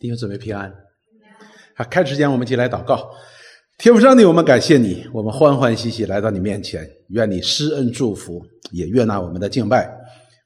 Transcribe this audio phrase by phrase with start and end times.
[0.00, 0.72] 弟兄姊妹平安。
[1.76, 3.10] 好，开始前我们一起来祷告。
[3.76, 9.94] 天父上帝，我们感谢你，我们欢欢喜喜来到你面前，愿你施恩祝福，也悦纳我们的敬拜。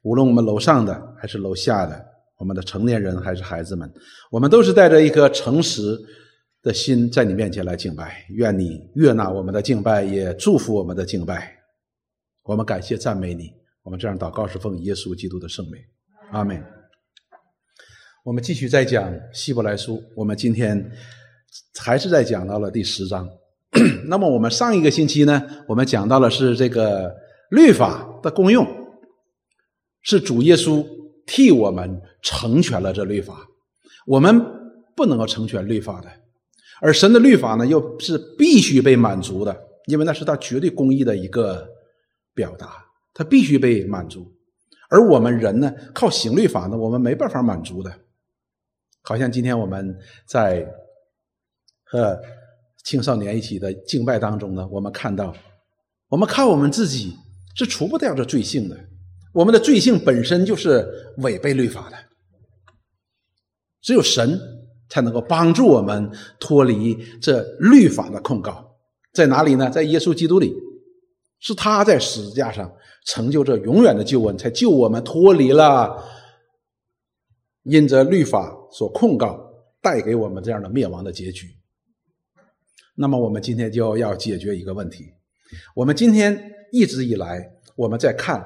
[0.03, 2.05] 无论我们楼上的还是楼下的，
[2.37, 3.89] 我们的成年人还是孩子们，
[4.29, 5.97] 我们都是带着一颗诚实
[6.61, 8.25] 的心在你面前来敬拜。
[8.31, 11.55] 愿你悦纳我们的敬拜，也祝福我们的敬拜。
[12.43, 13.53] 我们感谢赞美你。
[13.83, 15.75] 我们这样祷告是奉耶稣基督的圣名，
[16.31, 16.61] 阿门。
[18.25, 20.91] 我们继续再讲希伯来书，我们今天
[21.79, 23.29] 还是在讲到了第十章。
[24.07, 27.15] 那么我们上一个星期呢，我们讲到了是这个
[27.51, 28.65] 律法的功用，
[30.01, 30.83] 是主耶稣
[31.27, 33.45] 替我们成全了这律法。
[34.07, 34.43] 我们
[34.95, 36.09] 不能够成全律法的，
[36.81, 41.63] 而神的律法呢，又是必须被满足的，因为那是他绝对公义的一个
[42.33, 44.25] 表达，他必须被满足。
[44.89, 47.95] 而我们人呢，靠行律法呢，我们没办法满足的。
[49.05, 49.95] 好像今天我们
[50.27, 50.67] 在
[51.83, 52.19] 和
[52.83, 55.33] 青少年一起的敬拜当中呢，我们看到，
[56.09, 57.15] 我们靠我们自己
[57.55, 58.75] 是除不掉这罪性的，
[59.33, 61.97] 我们的罪性本身就是违背律法的，
[63.81, 64.39] 只有神
[64.89, 68.75] 才能够帮助我们脱离这律法的控告，
[69.13, 69.69] 在哪里呢？
[69.69, 70.53] 在耶稣基督里，
[71.39, 72.71] 是他在十字架上
[73.05, 76.03] 成就这永远的救恩，才救我们脱离了。
[77.63, 79.39] 因着律法所控告，
[79.81, 81.55] 带给我们这样的灭亡的结局。
[82.93, 85.13] 那么，我们今天就要解决一个问题：
[85.73, 88.45] 我们今天一直以来，我们在看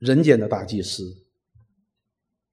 [0.00, 1.04] 人间的大祭司，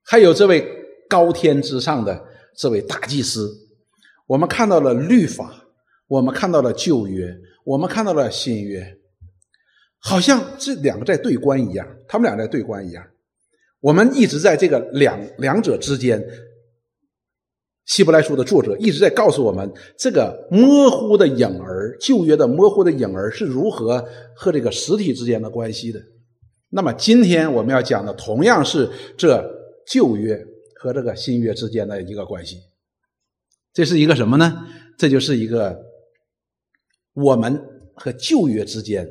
[0.03, 0.63] 还有这位
[1.09, 2.23] 高天之上的
[2.56, 3.52] 这位大祭司，
[4.28, 5.66] 我们看到了律法，
[6.06, 9.00] 我们看到了旧约，我们看到了新约，
[9.97, 13.03] 好像这两个在对关一样，他们俩在对关一样。
[13.82, 16.22] 我们一直在这个两两者之间，
[17.86, 26.00] 《希伯来书》的作者一直在告诉我们，这个模糊的影儿，旧约的模糊的影儿是如何和这个实体之间的关系的。
[26.70, 29.44] 那么，今天我们要讲的同样是这
[29.88, 30.40] 旧约
[30.75, 32.58] 和这个新约之间的一个关系。
[33.74, 34.68] 这是一个什么呢？
[34.97, 35.78] 这就是一个
[37.14, 37.59] 我们
[37.96, 39.08] 和旧约之间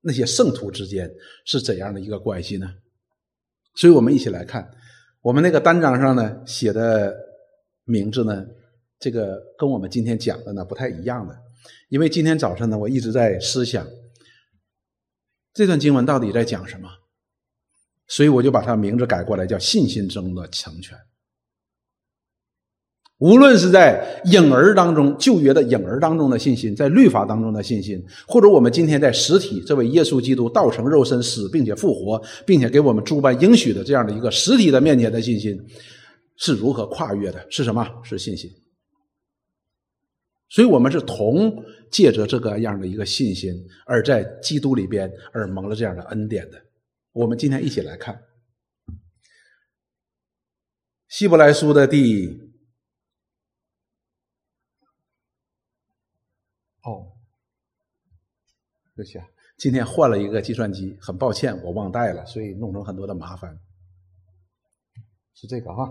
[0.00, 1.10] 那些圣徒之间
[1.44, 2.68] 是怎样的一个关系呢？
[3.74, 4.70] 所以我们一起来看，
[5.20, 7.14] 我们那个单张上呢写的
[7.84, 8.44] 名字呢，
[8.98, 11.36] 这个跟我们今天讲的呢不太一样的，
[11.88, 13.86] 因为今天早上呢我一直在思想
[15.54, 16.88] 这段经文到底在讲什么，
[18.08, 20.96] 所以我就把它名字改过来叫信心中的强权。
[23.22, 35.56] 无论是在影儿当中，旧约的影儿当中的信心，在律法当中的信心，或者我们今天在实体这位耶稣基督道成肉身死并且复活，并且给我们诸般应许的这样的一个实体的面前的信心，
[36.34, 37.46] 是如何跨越的？
[37.48, 37.88] 是什么？
[38.02, 38.50] 是信心。
[40.48, 43.54] 所以我们是同借着这个样的一个信心，
[43.86, 46.60] 而在基督里边而蒙了这样的恩典的。
[47.12, 48.20] 我们今天一起来看
[51.08, 52.50] 希伯来书的第。
[58.94, 59.24] 对不起啊，
[59.58, 63.56] 今天换了一个计算机，很抱歉，我忘带了，所以弄成很多的麻烦。
[65.34, 65.90] 是这个哈，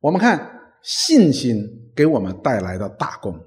[0.00, 3.38] 我们看信心给我们带来的大功。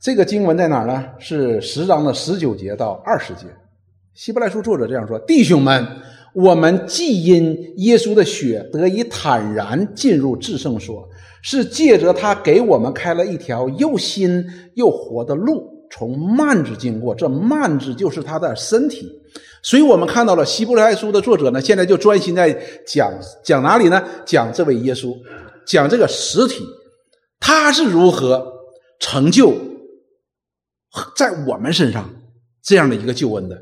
[0.00, 1.12] 这个经文在哪儿呢？
[1.18, 3.46] 是十章的十九节到二十节。
[4.14, 5.86] 希伯来书作者这样说：“弟兄们，
[6.34, 11.08] 我们既因耶稣的血得以坦然进入至圣所。”
[11.40, 14.44] 是借着他给我们开了一条又新
[14.74, 19.10] 又活的路，从幔子经过，这幔子就是他的身体。
[19.62, 22.52] 所以我们看到了希伯来书的作者呢，现在就专心在
[22.86, 23.12] 讲
[23.42, 24.02] 讲哪里呢？
[24.24, 25.16] 讲这位耶稣，
[25.66, 26.64] 讲这个实体，
[27.40, 28.46] 他是如何
[29.00, 29.52] 成就
[31.16, 32.08] 在我们身上
[32.62, 33.56] 这样的一个救恩的，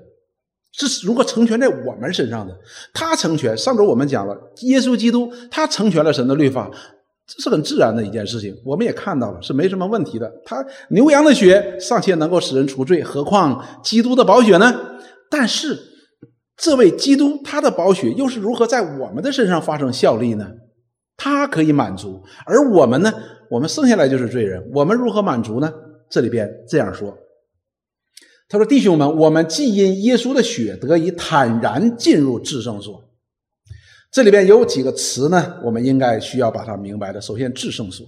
[0.72, 2.54] 是如何成全在我们身上的。
[2.92, 6.71] 他成全，上周我们讲了耶稣基督，他成全了神的律法。
[7.27, 10.33] 这是很自然的一件事情，我们也看到了，是没什么问题的。
[10.45, 14.73] 他牛羊的血尚且能够使人除罪，何况基督的宝血呢？
[15.28, 15.77] 但是，
[16.57, 20.49] 这位基督他的宝血又是如何在我们的身上发生效力呢？
[21.17, 23.13] 他可以满足，而我们呢？
[23.51, 25.73] 我们生下来就是罪人，我们如何满足呢？
[26.09, 27.17] 这里边这样说，
[28.49, 33.03] 他说：“弟兄们，我们既因耶稣的血得以坦然进入至圣所。”
[34.10, 35.60] 这里边有几个词呢？
[35.62, 37.20] 我们应该需要把它明白的。
[37.20, 38.06] 首先，至圣所，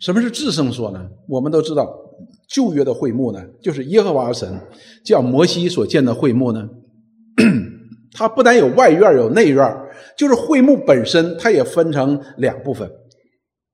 [0.00, 1.08] 什么是至圣所呢？
[1.28, 1.92] 我们都知道，
[2.48, 4.60] 旧约的会幕呢，就是耶和华神
[5.04, 6.68] 叫摩西所建的会幕呢。
[8.14, 9.76] 它不但有外院有内院
[10.16, 12.88] 就是会幕本身，它也分成两部分。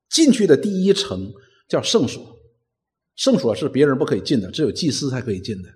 [0.09, 1.31] 进去的第一层
[1.69, 2.23] 叫圣所，
[3.15, 5.69] 圣所是别人不可以进的，只有祭司才可以进的。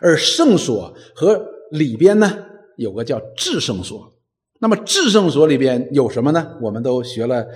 [0.00, 2.38] 而圣所和里边呢，
[2.76, 4.17] 有个叫至圣所。
[4.60, 6.56] 那么至圣所里边有什么呢？
[6.60, 7.46] 我们都学了，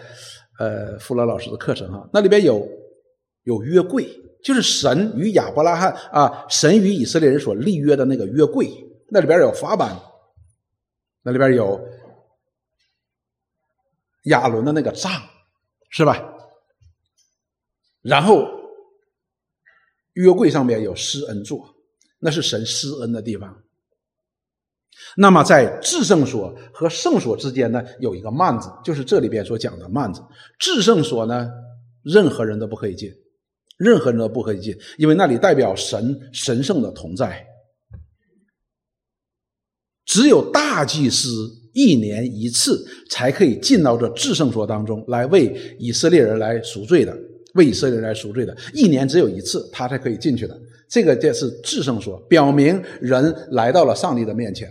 [0.58, 2.66] 呃，富勒老师的课程哈，那里边有
[3.44, 4.08] 有约柜，
[4.42, 8.68] 就是神与亚伯拉罕啊，神与以色列人所立约的那个约柜，
[9.10, 10.00] 那里边有法版，
[11.22, 11.80] 那里边有
[14.24, 15.10] 亚伦的那个杖。
[15.94, 16.16] 是吧？
[18.00, 18.48] 然后
[20.14, 21.68] 约柜上面有施恩座，
[22.18, 23.62] 那是神施恩的地方。
[25.16, 30.20] 那么在至圣所和圣所之间呢，有一个幔子，就是这里边所讲的幔子。
[30.58, 31.48] 至圣所呢，
[32.02, 33.10] 任何人都不可以进，
[33.78, 37.46] 任何人都不可以进，因为那里代表神神圣的同在。
[40.04, 41.58] 只有大祭司。
[41.74, 47.16] 一年一次才可以进到这至圣所当中来为以色列人来赎罪的，
[47.54, 50.54] 为以色列人来赎罪的，一年只有一次，他才可以进去的。
[50.86, 54.68] 这个就是至圣所，表明人来到了上帝的面前。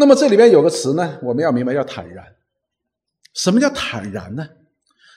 [0.00, 2.24] 那么这里边有个词呢，我们要明白，叫坦然。
[3.34, 4.48] 什么叫坦然呢？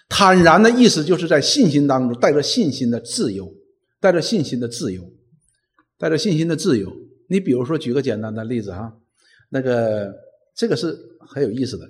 [0.10, 3.52] 坦然的意思就是在信心当中带着信心的自由，
[4.02, 5.10] 带着信心的自由，
[5.98, 6.92] 带着信心的自由。
[7.30, 8.94] 你比如说，举个简单的例子哈，
[9.50, 10.22] 那个。
[10.56, 11.90] 这个是很有意思的，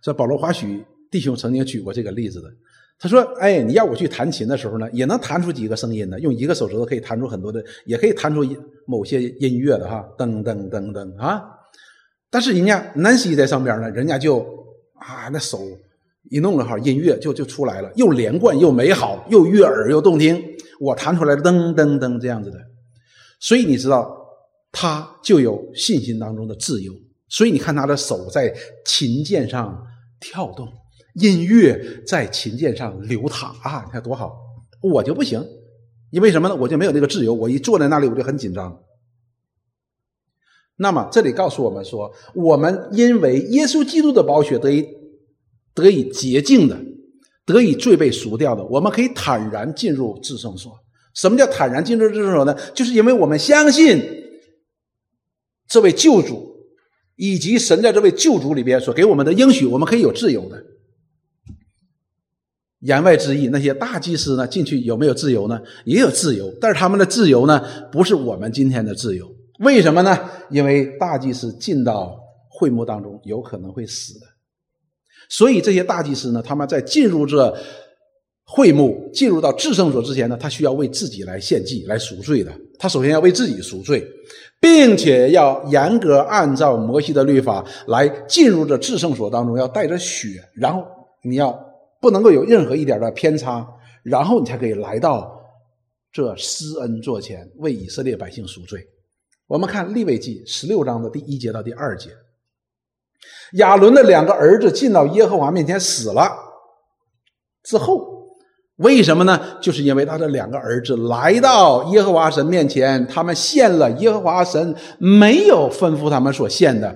[0.00, 2.48] 这保罗华许弟兄曾经举过这个例子的。
[2.96, 6.20] 他说：“哎，你要我去弹琴的时候呢，也能弹出几个声音呢？
[6.20, 8.46] 用一个手指头可以弹出很多的，也可以弹出
[8.86, 11.42] 某些音乐的哈，噔噔噔噔啊。
[12.34, 14.40] 但是人家南希在上边呢，人家就
[14.94, 15.60] 啊，那手
[16.30, 20.42] 一弄了哈，音乐就就出来了，又连贯又美好，又悦耳又动听。
[20.80, 22.58] 我弹出来噔噔噔这样子的，
[23.38, 24.12] 所以你知道，
[24.72, 26.92] 他就有信心当中的自由。”
[27.30, 28.52] 所以你看他的手在
[28.84, 29.80] 琴键上
[30.18, 30.66] 跳动，
[31.14, 33.84] 音乐在琴键上流淌啊！
[33.86, 34.36] 你看多好，
[34.82, 35.40] 我就不行，
[36.10, 36.56] 因为什么呢？
[36.56, 38.76] 我就没有那个自由，我一坐在那里我就很紧张。
[40.76, 44.86] 那么这里告诉我们说，我们因为耶稣基督的宝血得以
[45.74, 46.78] 得以洁净的，
[47.44, 50.72] 得以罪被赎掉的，我们可以坦然进入至圣所。
[51.14, 52.56] 什么叫坦然进入至圣所呢？
[52.74, 54.02] 就是因为我们相信
[55.68, 56.52] 这位救主。
[57.16, 60.60] 以及神在这位救主里边所给我们的应许，我们可以有自由的。
[62.80, 65.62] 言外之意，那些大祭司呢进去有没有自由呢？
[65.84, 67.62] 也有自由，但是他们的自由呢，
[67.92, 69.33] 不是我们今天的自由。
[69.60, 70.18] 为什么呢？
[70.50, 72.18] 因为大祭司进到
[72.48, 74.26] 会幕当中有可能会死的，
[75.28, 77.56] 所以这些大祭司呢，他们在进入这
[78.44, 82.52] 会幕、进入到至圣所之前呢，他需要为自己来献祭、来赎罪的。
[82.78, 84.04] 他首先要为自己赎罪。
[84.60, 90.82] 并且要严格按照摩西的律法来进入这至圣所当中，要带着血，然后
[91.22, 91.54] 你要
[92.00, 93.68] 不能够有任何一点的偏差，
[94.02, 95.38] 然后你才可以来到
[96.10, 98.80] 这施恩座前为以色列百姓赎罪。
[99.54, 102.10] 我们看利未记十六章的第一节到第二节，
[103.52, 106.28] 亚伦的两个儿子进到耶和华面前死了
[107.62, 108.12] 之后。
[108.78, 109.40] 为什么呢？
[109.60, 116.92] 就是因为他的两个儿子来到耶和华神面前，他们献了耶和华神没有吩咐他们所献的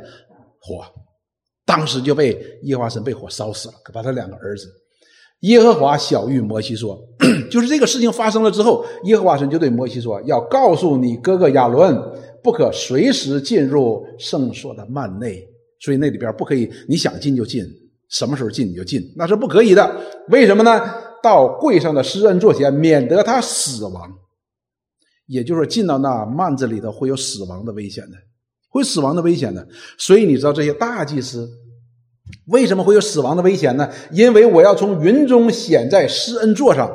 [0.61, 0.85] 火，
[1.65, 3.75] 当时就被耶和华神被火烧死了。
[3.95, 4.67] 把他两个儿子，
[5.43, 6.99] 耶和华小谕摩西说
[7.49, 11.97] ：“就是这个事情发生了之后，耶和华神就对摩西说，要告诉你哥哥亚伦，
[12.43, 15.47] 不可随时进入圣所的幔内，
[15.81, 17.65] 所以那里边不可以，你想进就进，
[18.09, 20.01] 什么时候进你就进，那是不可以的。
[20.29, 20.81] 为什么呢？”
[21.21, 24.09] 到柜上的施恩座前，免得他死亡。
[25.27, 28.17] 也就是说，进到那幔子里头会有死亡的危险的，
[28.71, 29.67] 会死亡的危险的。
[29.99, 31.51] 所以你知道这些大祭司
[32.47, 33.91] 为什么会有死亡的危险呢？
[34.13, 36.89] 因为我要从云中显在施恩座上。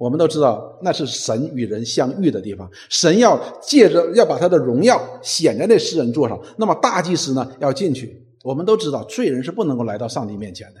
[0.00, 6.40] 我们都知道那是神与人相遇的地方，神要借着要把他的荣耀显在那施恩座上。
[6.56, 8.26] 那么大祭司呢要进去。
[8.42, 10.80] 我们都知道罪人是不能够来到上帝面前的。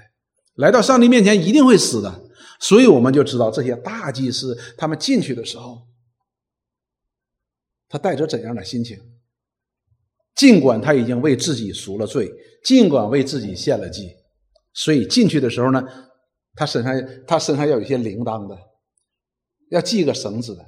[0.54, 2.10] 来到上帝面前一定会死的，
[2.60, 5.82] 所以我们就知道这些大祭司他们进去的时候，
[7.90, 8.98] 他带着怎样的心情？
[10.34, 12.32] 尽管他已经为自己赎了罪，
[12.64, 14.16] 尽管为自己献了祭，
[14.72, 15.86] 所以进去的时候呢，
[16.54, 18.56] 他身上他身上要有一些铃铛的，
[19.70, 20.64] 要系个绳子的，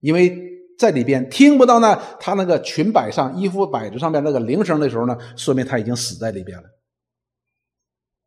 [0.00, 0.38] 因为
[0.78, 6.64] 在里边听不到那他那个裙摆上衣服摆子上面那个铃声的时候呢，说明他已经死在里边了。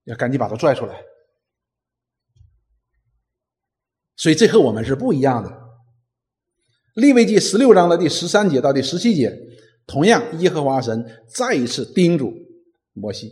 [0.05, 0.99] 要赶紧把他拽出来，
[4.17, 5.61] 所以这和我们是不一样的。
[6.95, 9.31] 利未记十六章的第十三节到第十七节，
[9.85, 12.33] 同样，耶和华神再一次叮嘱
[12.93, 13.31] 摩西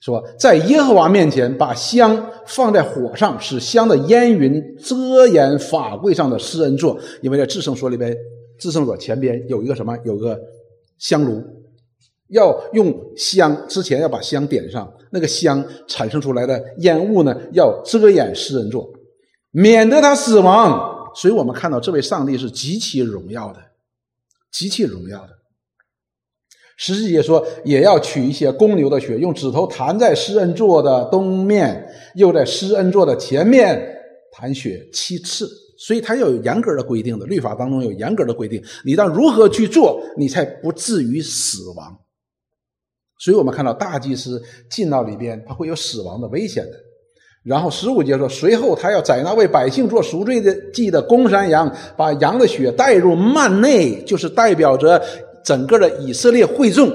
[0.00, 6.96] 说：“在耶和华面前，把香放在火上，使香的烟云遮掩法柜上的施恩座。
[7.20, 8.16] 因为在至圣所里边，
[8.58, 9.98] 至圣所前边有一个什么？
[10.04, 10.38] 有个
[10.98, 11.42] 香炉，
[12.28, 18.88] 要用香之前要把香点上，那个香产生出来的烟雾呢，要遮掩施恩座，
[19.50, 21.10] 免得他死亡。
[21.16, 23.58] 所以我们看到这位上帝是极其荣耀的，
[24.52, 25.30] 极其荣耀的。”
[26.80, 33.84] 十四节说，也要取一些公牛的血，用指头弹在施恩座的东面，又在施恩座的前面
[34.30, 35.50] 弹血七次。
[35.76, 41.98] 所以，他要有严格的规定的，律法当中有严格的规定，你当如何去做，你才不至于死亡。
[43.18, 46.70] 所以我们看到大祭司进到里边，他会有死亡的危险的。
[47.42, 55.02] 然后十五节说，随后他要宰那为百姓做赎罪的祭的公山羊，把羊的血带入幔内，就是代表着。
[55.48, 56.92] 整个的以色列会众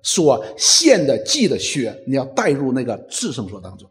[0.00, 3.90] 所献的祭的血，你要带入那个至圣所当中，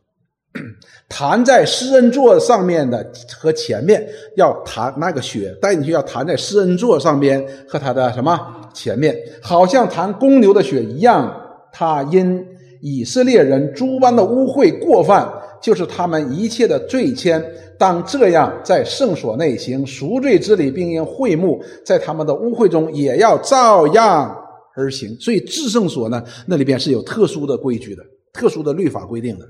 [1.10, 3.06] 弹在施恩座上面的
[3.38, 4.08] 和前面
[4.38, 8.40] 要弹那个血带进去，要弹在施恩座上边和他的什么
[8.74, 11.42] 前面，好像弹公牛的血一样。
[11.74, 12.42] 他因
[12.88, 15.28] 以色列人诸般的污秽过犯，
[15.60, 17.44] 就是他们一切的罪愆。
[17.80, 24.38] 当这样在圣所内行赎罪之礼，并因会幕在他们的污秽中也要照样
[24.76, 25.18] 而行。
[25.20, 29.46] 所以至圣所呢，那里边是有特殊的规矩的，特殊的律法规定的。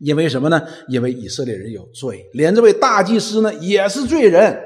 [0.00, 0.62] 因为什么呢？
[0.88, 4.58] 因为以色列人有罪，连这位大祭司呢也是罪人，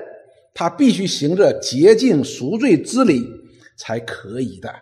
[0.54, 3.26] 他必须行着洁净赎罪之礼
[3.76, 4.72] 才可以的。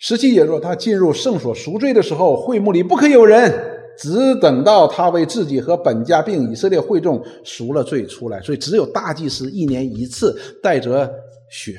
[0.00, 3.76] 十七节说，他进入圣所赎罪的时候，会幕里不可有人。
[3.98, 11.12] 只等到他为自己和本家并以色列会众赎了罪出来，所以只有大祭司一年一次带着
[11.50, 11.78] 血，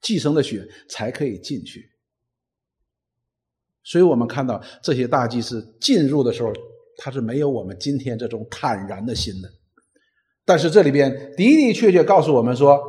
[0.00, 1.88] 寄生的血才可以进去。
[3.84, 6.52] 所以我们看到这些大祭司进入的时候，
[6.96, 9.48] 他是没有我们今天这种坦然的心的。
[10.44, 12.82] 但是这里边的的确确告诉我们说，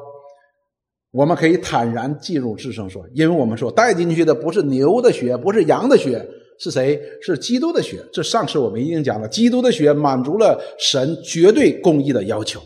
[1.12, 6.28] 我们可以坦然进入至圣所，因为我们说带进去的不是牛的血，不是羊的血。
[6.60, 7.00] 是谁？
[7.22, 8.04] 是基督的血。
[8.12, 12.60] 这上次我们已经讲了，基督的血满足了神绝对公义的要求，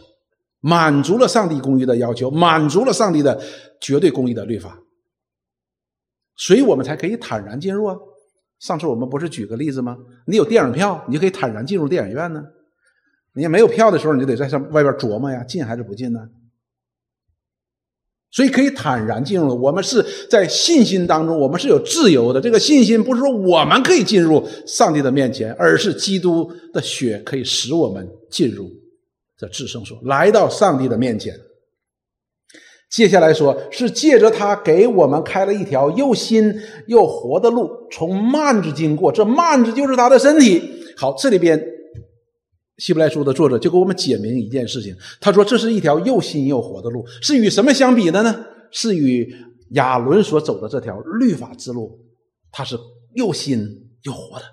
[0.62, 3.38] 满足了上帝公义的要求，满足了上帝的
[3.82, 4.80] 绝对公义的律法，
[6.38, 7.98] 所以我们才可以坦然进入啊。
[8.60, 9.98] 上次我们不是举个例子吗？
[10.26, 12.42] 你有电影票，你就可以坦然进入电影院呢。
[13.36, 16.22] 你没有票的时候，你就得在上外边琢磨呀，进还是不进呢？
[18.32, 19.62] 所以可以坦然进入。
[19.62, 22.40] 我们是在信心当中，我们是有自由的。
[22.40, 28.70] 这个信心不是说我们可以进入上帝的面前，而是基督的血可以使我们进入
[29.38, 31.34] 这至圣所，来到上帝的面前。
[32.90, 36.54] 接下来说，是借着他给我们开了一条又新
[36.88, 39.12] 又活的路，从幔子经过。
[39.12, 40.62] 这幔子就是他的身体。
[40.98, 41.71] 好，这里边。
[42.82, 48.44] 希伯来书的作者就给我们解明一件事情，他说这是一条又新又活的路，是与什么相比的呢？
[48.72, 49.32] 是与
[49.74, 52.00] 亚伦所走的这条律法之路，
[52.52, 52.76] 它是
[53.14, 53.60] 又新
[54.02, 54.46] 又活的。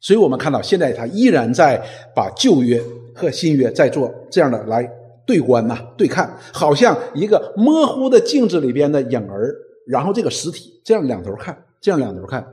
[0.00, 1.80] 所以我们看到现在他依然在
[2.12, 2.82] 把旧约
[3.14, 4.84] 和新约在做这样的来
[5.24, 9.54] 对观呐、对看，好像一个模糊的镜子里边的影儿，
[9.86, 12.44] 然后这个实体这样两头看，这样两头看，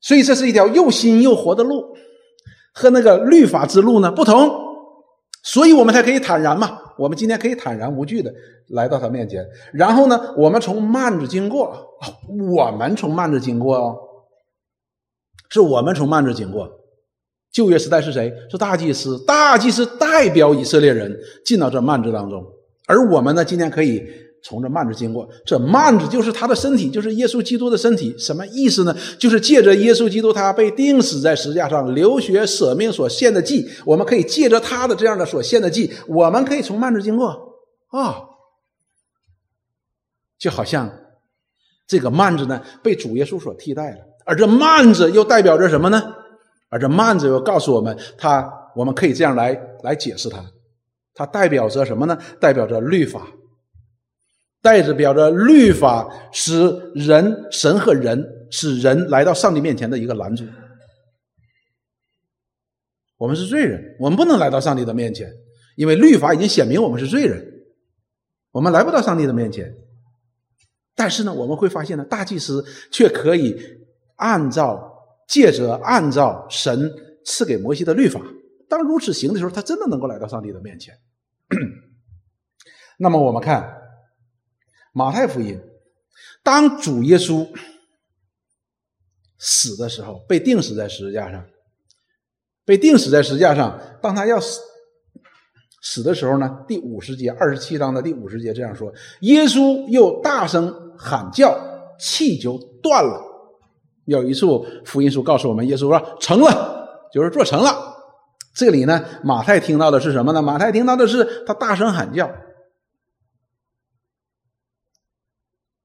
[0.00, 1.84] 所以这是一条又新又活的路。
[2.78, 4.48] 和那个律法之路呢不同，
[5.42, 6.78] 所以我们才可以坦然嘛。
[6.96, 8.32] 我们今天可以坦然无惧的
[8.68, 9.44] 来到他面前。
[9.72, 11.76] 然后呢，我们从幔子经过，
[12.52, 13.96] 我们从幔子经过哦，
[15.48, 16.70] 是我们从幔子经过。
[17.50, 18.32] 旧约时代是谁？
[18.48, 22.44] 是大祭司，大祭司代表以色列人进到这幔子当中，
[22.86, 24.27] 而我们呢，今天可以。
[24.42, 28.16] 从这幔子经过，这幔子就是他的身体，就是耶稣基督的身体。
[28.18, 28.96] 什么意思呢？
[29.18, 37.28] 就是借着耶稣基督他被钉死在十字架上，流血舍命所献的祭，我们可以借着他的这样的所献的祭，我们可以从幔子经过
[37.88, 38.22] 啊，
[40.38, 40.88] 就好像
[41.86, 46.14] 这个幔子呢被主耶稣所替代了，而这幔子又代表着什么呢？
[46.70, 50.44] 而这幔子又告诉我们，它我们可以这样来来解释它，
[51.14, 52.16] 它代表着什么呢？
[52.38, 53.26] 代表着律法。
[54.60, 60.44] 代表着律法使人神和人使人来到上帝面前的一个拦阻。
[63.16, 65.32] 我们是罪人，我们不能来到上帝的面前，
[65.76, 67.44] 因为律法已经显明我们是罪人，
[68.50, 69.74] 我们来不到上帝的面前。
[70.94, 73.56] 但是呢，我们会发现呢，大祭司却可以
[74.16, 74.92] 按照
[75.28, 76.92] 借着按照神
[77.24, 78.20] 赐给摩西的律法，
[78.68, 80.94] 当如此行的时候，他真的能够来到上帝的面前。
[82.98, 83.77] 那么我们看。
[84.98, 85.56] 马太福音，
[86.42, 87.46] 当主耶稣
[89.38, 91.44] 死的时候，被钉死在十字架上，
[92.64, 94.60] 被钉死在十字架上，当他要死
[95.80, 101.56] 死的时候呢，第五十节，二十七章的第五十节这样说：耶稣又大声喊叫，
[102.00, 103.22] 气就断了。
[104.04, 107.94] 有一处福音书告诉我们，耶稣说成了，就是做成了。
[108.52, 110.42] 这里呢，马太听到的是什么呢？
[110.42, 112.28] 马太听到的是他大声喊叫。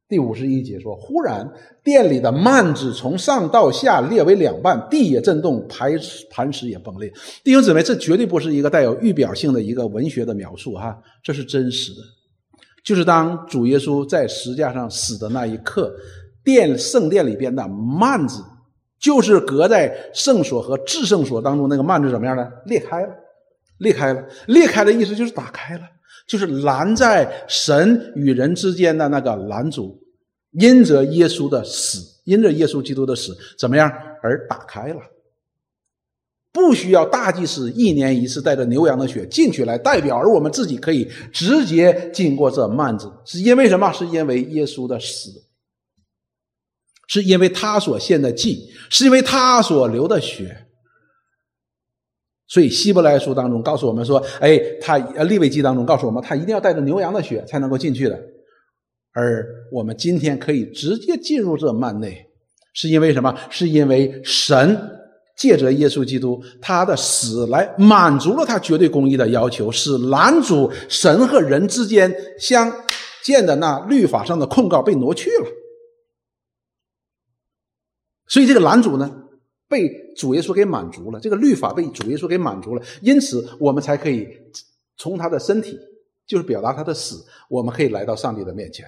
[0.07, 1.49] 第五十一节说：“忽然
[1.83, 5.91] 殿里的幔子从上到下裂为两半，地也震动，磐
[6.29, 7.11] 磐石也崩裂。”
[7.43, 12.01] 弟兄姊妹，这绝对不是一个带有预表性的一个文学的描述，哈，这是真实的。
[12.83, 15.93] 就是当主耶稣在石架上死的那一刻，
[16.43, 18.43] 殿圣殿里边的幔子。
[18.99, 22.47] 就是隔在圣所和至圣所当中那个幔子怎么样呢？
[22.67, 23.13] 裂开了，
[23.79, 25.81] 裂开了，裂开的意思就是打开了，
[26.27, 29.99] 就是拦在神与人之间的那个拦阻，
[30.51, 34.99] 因着耶稣的死，因着耶稣基督的死，怎么样而打开了？
[36.51, 43.91] 不需要大祭司一年一次带着牛羊的血进去来代表，而我们自己可以直接经过这幔子，是因为什么？
[43.91, 45.31] 是因为耶稣的死。
[47.09, 50.62] 是因为他所献的祭，是因为他所流的血，
[52.53, 58.15] 所以希伯来书当中告诉我们说：“哎，他呃利未记当中告诉我们，他一定要带着牛羊的血才能够进去的。”
[59.11, 62.27] 而我们今天可以直接进入这幔内，
[62.75, 63.35] 是因为什么？
[63.49, 64.79] 是因为神
[65.35, 72.71] 借着耶稣基督他的死来满足了他绝对公义的要求，使拦阻神和人之间相
[73.23, 75.47] 见的那律法上的控告被挪去了。
[78.27, 79.22] 所以这个拦阻呢，
[79.73, 84.27] 被主耶稣给满足了，这个律法被主耶稣给满足了，因此我们才可以
[84.97, 85.75] 从他的身体，
[86.27, 88.85] 就是表达他的死，我们可以来到上帝的面前。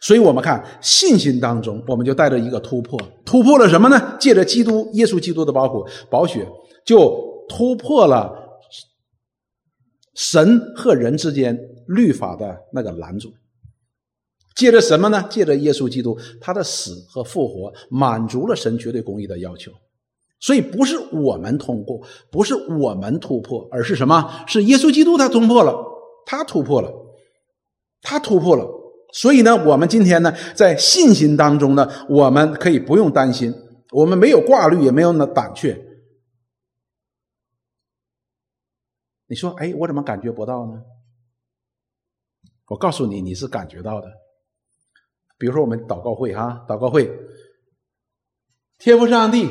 [0.00, 4.16] 所以我们看信心当中，我们就带着一个突破，突破了什么呢？
[4.18, 6.44] 借着基督耶稣基督的保护宝血，
[6.84, 8.32] 就突破了
[10.14, 13.32] 神和人之间律法的那个拦阻。
[14.56, 15.22] 借着什么呢？
[15.30, 19.70] 借着耶稣基督，他的死和复活满足了神绝对公义的要求，
[20.40, 22.00] 所以不是我们通过，
[22.32, 24.44] 不是我们突破，而是什么？
[24.46, 25.76] 是耶稣基督他突破了，
[26.24, 26.90] 他突破了，
[28.00, 28.66] 他突破了。
[29.12, 33.54] 所以呢，我们今天呢，在信心当中呢，我们可以不用担心，
[33.92, 35.80] 我们没有挂虑，也没有那胆怯。
[39.28, 40.82] 你说，哎，我怎么感觉不到呢？
[42.68, 44.08] 我告诉你，你是感觉到的。
[45.38, 47.10] 比如说，我们祷告会哈，祷告会，
[48.78, 49.48] 天父上帝，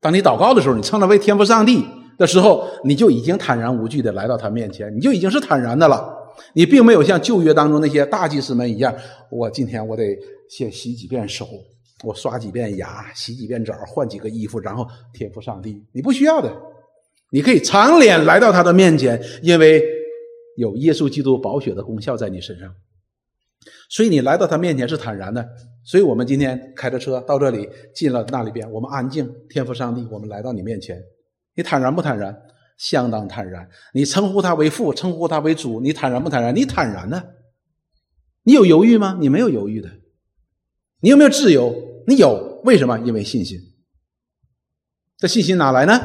[0.00, 1.84] 当你祷告的时候，你称他为天父上帝
[2.18, 6.14] 的时候，你就已经坦然无惧的来到他面前，你就已经是坦然的了。
[6.52, 8.94] 你并没有像旧约当中那些大祭司们一样，
[9.30, 10.16] 我今天我得
[10.50, 11.48] 先洗几遍手，
[12.04, 16.54] 我刷几遍牙，洗几遍澡，换几个衣服，然后天父上帝，你不需要的，
[17.30, 19.82] 你可以长脸来到他的面前，因为
[20.58, 22.70] 有耶稣基督宝血的功效在你身上。
[23.88, 25.46] 所以你来到他面前是坦然的，
[25.84, 31.00] 所以我们今天开着车到这里，进了那里边，我们安静，天父上帝，我们来到你面前，
[31.54, 32.36] 你坦然不坦然？
[32.76, 33.66] 相当坦然。
[33.94, 36.54] 你称呼他为父，称呼他为主，你坦然不坦然？
[36.54, 37.22] 你坦然呢？
[38.42, 39.16] 你有犹豫吗？
[39.18, 39.90] 你没有犹豫的。
[41.00, 41.74] 你有没有自由？
[42.06, 42.60] 你有。
[42.64, 42.98] 为什么？
[42.98, 43.58] 因为信心。
[45.16, 45.98] 这信心哪来呢？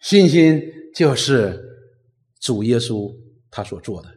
[0.00, 0.60] 信心
[0.94, 1.62] 就是
[2.40, 3.14] 主耶稣
[3.50, 4.08] 他所做的。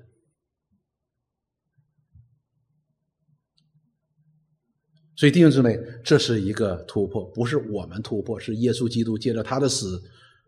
[5.16, 10.02] 所以弟兄姊妹，这是一个突破，不是我们突破，是耶稣基督借着他的死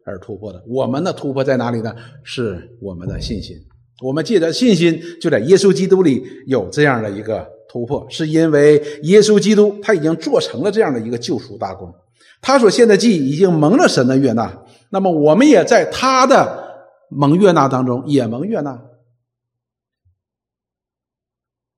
[0.03, 0.63] 而突破的。
[0.67, 1.93] 我们的突破在哪里呢？
[2.23, 3.55] 是我们的信心。
[4.01, 11.93] 我们借着信心，就在耶稣基督里有这样的一个突破，是因为耶稣基督他已经做成了这样的一个救赎大功，
[12.41, 14.51] 他所献的祭已经蒙了神的悦纳。
[14.89, 16.63] 那么我们也在他的
[17.09, 18.81] 蒙悦纳当中也蒙悦纳。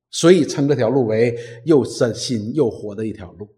[0.09, 3.49] 所以称这条路为又真心又活的一条路。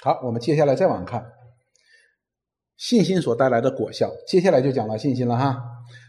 [0.00, 1.24] 好，我们接下来再往看
[2.76, 4.10] 信心所带来的果效。
[4.26, 5.62] 接下来就讲到信心了哈。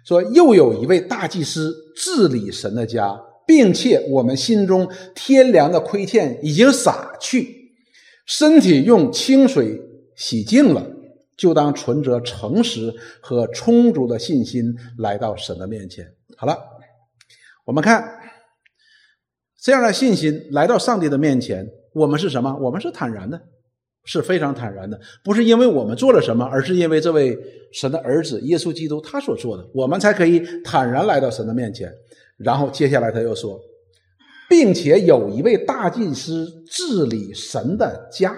[0.05, 7.71] 说又有一位大祭司治理神的家，并且我们心中天良的亏欠已经洒去，
[8.25, 9.79] 身体用清水
[10.15, 10.89] 洗净了，
[11.37, 16.11] 就当存着诚实和充足的信心来到神的面前。
[16.37, 16.57] 好了，
[17.65, 18.22] 我们看。
[19.63, 22.53] 这样的信心来到上帝的面前，我们是什么？
[22.59, 23.41] 我们是坦然的，
[24.03, 27.39] 是非常坦然的，不是因为我们做了什么，而是因为这位
[27.71, 31.89] 神的儿子耶稣基督他所做的，我们才可以坦然来到神的面前。
[32.35, 33.57] 然后接下来他又说，
[34.49, 38.35] 并且有一位大祭司治理神的家。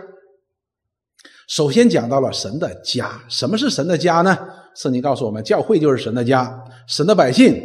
[1.48, 4.38] 首先讲到了神的家，什么是神的家呢？
[4.76, 7.60] 圣经告诉我们，教会就是神的家，神的百姓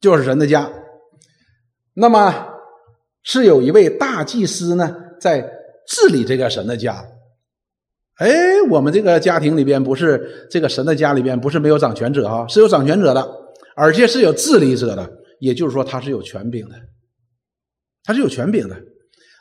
[0.00, 0.68] 就是神的家。
[1.94, 2.48] 那么
[3.22, 5.40] 是有一位大祭司呢，在
[5.86, 7.04] 治理这个神的家。
[8.16, 8.30] 哎，
[8.70, 13.26] 我们这个家庭里边不是这个神的家里边不是没有掌权者啊，是有掌权者的，
[13.74, 16.74] 而且是有治理者的，也就是说他是有权柄的，
[18.04, 18.76] 他是有权柄的。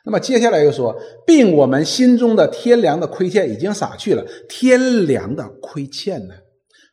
[0.06, 0.96] 那么接下来又说，
[1.28, 4.26] 并我们心中的天良的亏欠已经洒去了。
[4.48, 6.34] 天良的亏欠呢？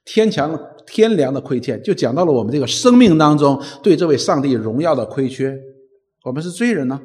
[0.05, 5.57] 天强天良的亏欠，就讲到了我们这个生命当中对这位上帝荣耀的亏缺。
[6.25, 7.01] 我们是罪人呢，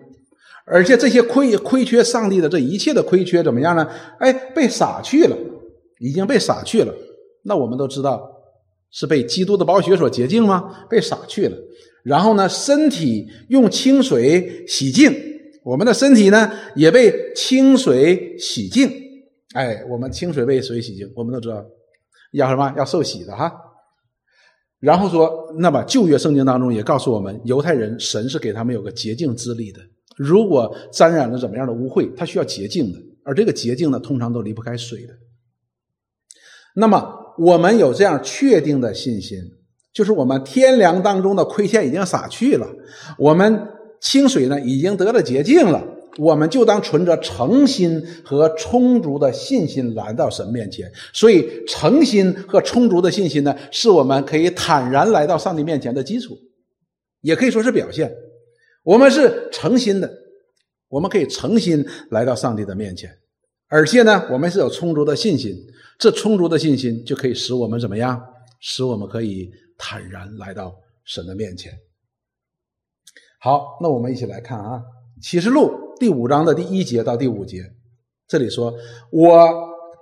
[0.66, 3.88] 而且这些亏亏缺上帝的这一切的亏缺怎么样呢？
[4.20, 5.38] 哎，被洒去了，
[6.00, 6.94] 已经被洒去了。
[7.44, 8.22] 那我们都知道，
[8.92, 10.86] 是被基督的宝血所洁净吗？
[10.90, 11.58] 被洒去了。
[12.04, 15.14] 然后呢，身体用清水洗净。
[15.64, 18.92] 我们的身体呢，也被清水洗净。
[19.54, 21.64] 哎，我们清水被水洗净，我们都知道
[22.32, 22.74] 要什么？
[22.76, 23.52] 要受洗的哈。
[24.82, 29.80] 然后说，那么旧约圣经当中也告诉我们，犹太人神是给他们有个洁净之力的。
[30.18, 35.14] 如果沾染了怎么样的污秽，他需要洁净的，而这个洁净呢，通常都离不开水的。
[36.76, 39.40] 那么我们有这样确定的信心，
[39.94, 42.68] 就是我们天良当中的亏欠已经洒去了，
[43.18, 43.68] 我们。
[44.04, 45.80] 清水呢，已经得了洁净了，
[46.18, 50.92] 我们就当存着诚心和充足的信心来到神面前。
[51.14, 56.38] 所以，诚心和充足的信心呢，是我们可以坦然来到上帝面前的基础，
[57.22, 58.14] 也可以说是表现。
[58.84, 60.12] 我们是诚心的，
[60.90, 63.10] 我们可以诚心来到上帝的面前，
[63.68, 65.56] 而且呢，我们是有充足的信心。
[66.00, 68.20] 这充足的信心就可以使我们怎么样？
[68.60, 71.72] 使我们可以坦然来到神的面前。
[73.40, 74.82] 好，那我们一起来看啊，
[75.24, 75.62] 《启示录》
[76.02, 77.64] 第五章的第一节到第五节，
[78.28, 78.74] 这里说
[79.14, 79.48] ：“我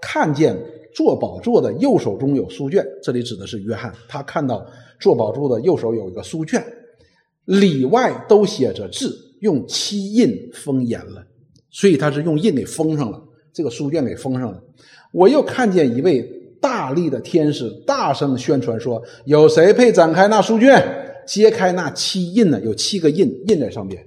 [0.02, 0.58] 看见
[0.96, 4.66] 坐宝座的右手中有书卷。”这里指的是约翰，他看到
[4.98, 6.66] 坐宝座的右手有一个书卷，
[7.44, 11.22] 里外都写着字，用漆印封严了，
[11.70, 14.64] 所以他是用印给封上了，这个书卷给封上了。
[15.12, 16.22] 我又看见一位
[16.62, 20.82] 大力的天使大声宣传说：“有谁配展开那书卷？”
[21.28, 22.62] 揭开那七印呢？
[22.62, 24.02] 有七个印印在上面。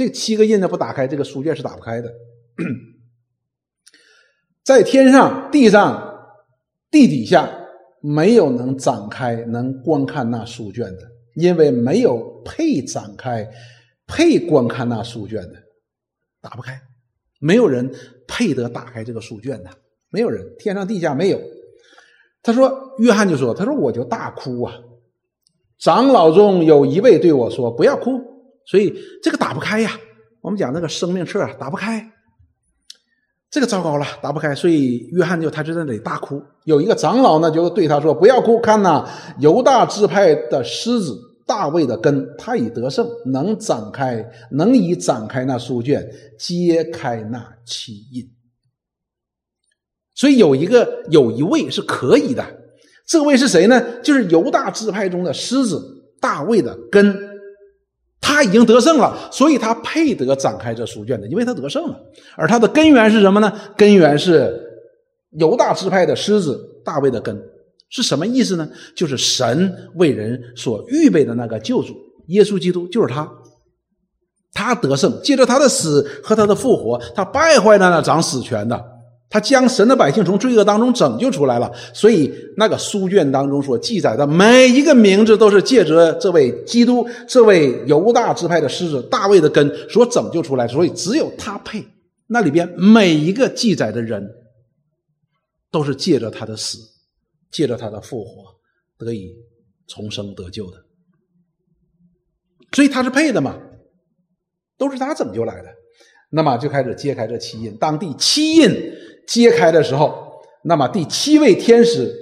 [0.00, 2.10] 这七个印呢，不打开，这个书卷是打不开的。
[4.64, 6.18] 在天上、地上、
[6.90, 7.46] 地底下，
[8.00, 11.02] 没有能展开、能观看那书卷的，
[11.34, 13.46] 因为没有配展开、
[14.06, 15.56] 配观看那书卷的，
[16.40, 16.80] 打不开。
[17.38, 17.94] 没有人
[18.26, 19.68] 配得打开这个书卷的，
[20.08, 21.38] 没有人，天上地下没有。
[22.42, 24.72] 他说：“约翰就说，他说我就大哭啊。”
[25.78, 28.18] 长老中有一位对我说：“不要哭。”
[28.66, 29.90] 所以这个打不开呀。
[30.42, 32.12] 我们讲那个生命册啊打不开，
[33.50, 34.54] 这个糟糕了，打不开。
[34.54, 36.42] 所以约翰就他就在那里大哭。
[36.64, 39.06] 有一个长老呢，就对他说：“不要哭，看呐，
[39.38, 48.30] 犹大支派的狮子大卫的根，他已得胜，能展开，能以展开那书卷，揭开那七印。
[50.14, 52.42] 所以有一个有一位是可以的。”
[53.06, 54.00] 这位是谁呢？
[54.02, 55.82] 就是犹大支派中的狮子
[56.18, 57.29] 大卫的根，
[58.40, 62.00] 他已经得胜了，所以他配得展开这书卷的，因为他得胜了。
[62.36, 63.52] 而他的根源是什么呢？
[63.76, 64.58] 根源是
[65.32, 67.38] 犹大支派的狮子大卫的根，
[67.90, 68.66] 是什么意思呢？
[68.96, 71.94] 就是神为人所预备的那个救主
[72.28, 73.30] 耶稣基督，就是他，
[74.54, 78.82] 他得胜，借着他的死和他的复活，他败坏了那掌死权的。
[79.32, 91.86] 他将神的百姓从罪恶当中拯救出来了，所以那个书卷当中所记载的每一个名字，都是借着这位基督、这位犹大支派的狮子大卫的根所拯救出来，所以只有他配。
[92.26, 94.28] 那里边每一个记载的人，
[95.70, 96.78] 都是借着他的死，
[97.52, 98.56] 借着他的复活
[98.98, 99.32] 得以
[99.86, 100.78] 重生得救的，
[102.72, 103.56] 所以他是配的嘛，
[104.76, 105.68] 都是他拯救来的。
[106.32, 108.92] 那么就开始揭开这七印，当地七印。
[109.26, 112.14] 揭开的时候，那么第七位天使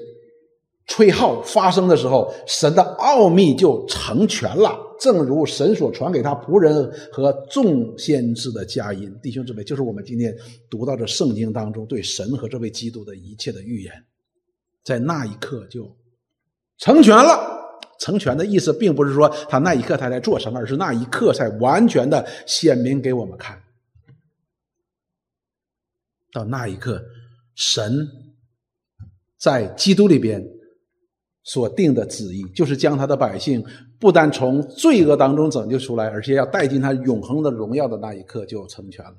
[0.87, 9.15] 吹号发生的时候，神的奥秘就成全了，正如神所传给他仆人和众先知的佳音。
[9.23, 10.35] 弟兄姊妹，就是我们今天
[10.71, 13.93] 读到这圣经当中对神和这位基督的一切的预言，
[14.85, 15.95] 在那一刻就
[16.79, 17.57] 成全了。
[18.01, 23.61] 成全的意思，并不是说他那一刻他在做什么，而是那一刻才完全的显明给我们看。
[26.33, 27.03] 到那一刻，
[27.55, 28.07] 神
[29.39, 30.45] 在基督里边
[31.45, 33.65] 所定的旨意，就是将他的百姓
[33.99, 39.17] 不但从罪恶当中拯救出来，而且要带进他永恒的荣耀的那一刻就成全了。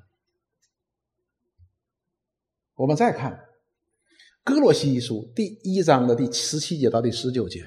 [2.75, 3.33] 我们再看
[4.43, 7.61] 《哥罗西书》第一章的第十七节到第十九节，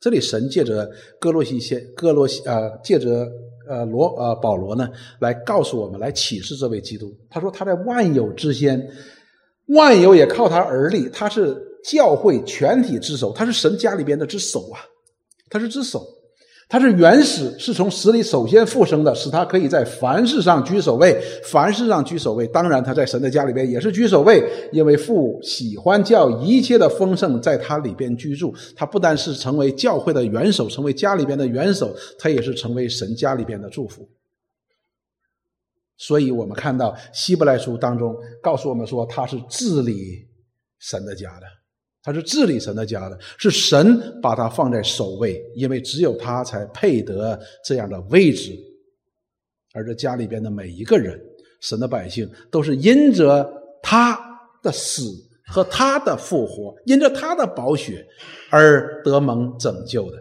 [0.00, 3.30] 这里神借着哥罗西先哥罗西呃借着
[3.68, 4.88] 呃罗呃保罗呢
[5.20, 7.14] 来告诉我们，来启示这位基督。
[7.30, 8.84] 他说他在万有之先，
[9.68, 14.80] 万有也靠他而立，他是教会全体之首，他是神家里边的之首啊，
[15.50, 16.17] 他是之首。
[16.70, 21.18] 他是原始，是从死里首先复生的，使他可以在凡事上居首位。
[21.44, 28.54] 凡事上居首位，当然他在神的家里边也是居首位，因为父喜欢叫一切的丰盛在他里边居住。
[28.76, 34.06] 他不单是成为教会的元首，成为家里边的元首，他也是成为神家里边的祝福。
[35.96, 40.28] 所以我们看到希伯来书当中告诉我们说，他是治理
[40.78, 41.46] 神的家的。
[42.08, 48.58] 他是治理神的家的，是神把他放在首位，因为只有他才配得这样的位置。
[49.74, 51.20] 而这家里边的每一个人，
[51.60, 53.46] 神的百姓，都是因着
[53.82, 54.18] 他
[54.62, 55.02] 的死
[55.48, 58.02] 和他的复活，因着他的宝血
[58.50, 60.16] 而得蒙拯救的。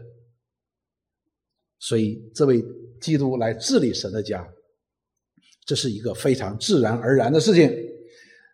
[1.80, 2.62] 所以，这位
[3.00, 4.46] 基督来治理神的家，
[5.66, 7.74] 这是一个非常自然而然的事情。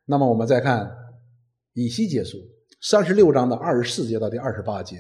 [0.06, 0.88] 那么，我们再看
[1.74, 2.38] 以西结书。
[2.84, 4.98] 三十六章的二十四节到第二十八节，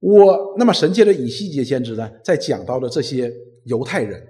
[0.00, 3.32] 我那么神借着以西结先知呢，在讲到的这些
[3.64, 4.22] 犹太人，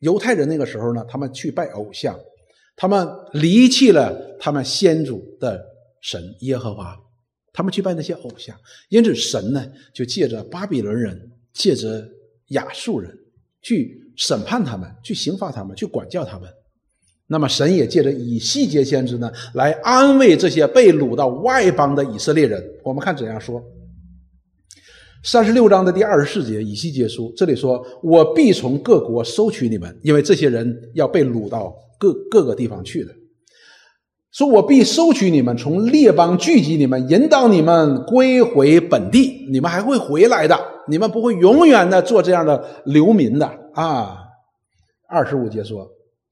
[0.00, 2.18] 犹太人那个时候呢，他们去拜偶像，
[2.74, 5.64] 他们离弃了他们先祖的
[6.00, 6.96] 神耶和华，
[7.52, 9.64] 他们去拜那些偶像，因此神呢
[9.94, 12.04] 就借着巴比伦人，借着
[12.48, 13.16] 亚述人
[13.62, 16.52] 去审判他们，去刑罚他们，去管教他们。
[17.30, 22.58] 那么神也借着以西结先知呢，来安慰这些被掳到外邦的以色列人。
[22.82, 23.62] 我们看怎样说？
[25.22, 33.12] 三十六章的第二十四节，以西结书这里说：“我必从各国收取你们，因为这些人要被掳到各各个地方去的。
[34.32, 39.46] 说我必收取你们，从列邦聚集你们，引导你们归回本地。
[39.50, 44.16] 你们还会回来的，你们不会永远的做这样的流民的啊。”
[45.10, 45.86] 二十五节说。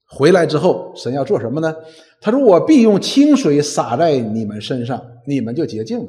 [0.09, 1.75] 回来之后，神要做什么呢？
[2.19, 6.05] 他说：“我必用清水洒在你们身上，你们就洁净了。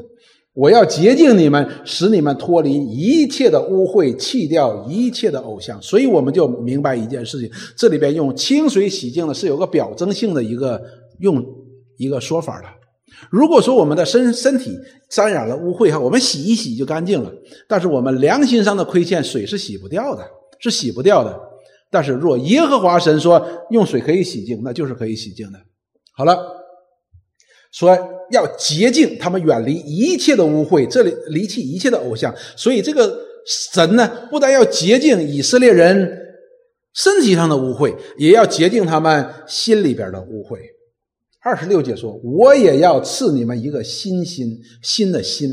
[0.54, 10.80] 我要洁净你们，使你们脱离一切的污秽，弃掉一切的偶像。”所以我们就明白一件事情：这里边用清水洗净呢，是有个表征性的一个
[11.18, 11.44] 用
[11.96, 12.66] 一个说法的。
[13.30, 14.78] 如果说我们的身身体
[15.10, 17.32] 沾染了污秽哈，我们洗一洗就干净了。
[17.68, 20.24] 但是我们良心上的亏欠，水是洗不掉的，
[20.60, 21.47] 是洗不掉的。
[21.90, 25.58] 但是，若耶和华神说用水可以洗净，那就是可以洗净的。
[26.12, 26.38] 好了，
[27.72, 27.96] 说
[28.30, 32.34] 要洁净他们，远离一切的污秽，这里离弃一切的偶像。
[32.56, 36.10] 所以，这个神呢，不但要洁净以色列人
[36.92, 40.58] 身体上的污秽，也要洁净他们心里边的污秽。
[41.40, 45.48] 二十六节说：“我也要赐你们一个新心，新的心。”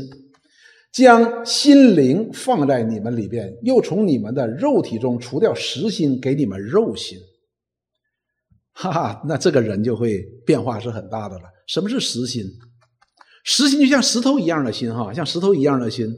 [0.96, 7.18] 将心灵放在你们里边，又从你们的肉体中除掉实心，给你们肉心。
[8.72, 11.42] 哈哈，那这个人就会变化是很大的了。
[11.66, 12.44] 什么是实心？
[13.44, 16.08] 实心就像石头一样的心，哈，像石头一样的心。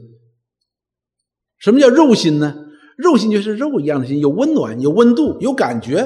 [1.57, 2.55] 什么叫肉心呢？
[2.97, 5.97] 肉心就是肉一样的心，有温暖，有温度，有感觉。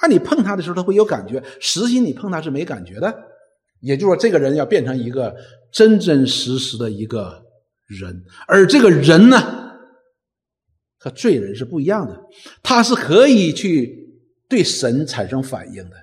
[0.00, 1.40] 啊，你碰它的时候，它会有感觉。
[1.60, 3.14] 实心你碰它是没感觉的。
[3.80, 5.32] 也就是说，这个人要变成一个
[5.72, 7.40] 真真实实的一个。
[7.98, 9.36] 人，而这个人呢，
[10.98, 12.18] 和罪人是不一样的。
[12.62, 15.96] 他是可以去对神产生反应的，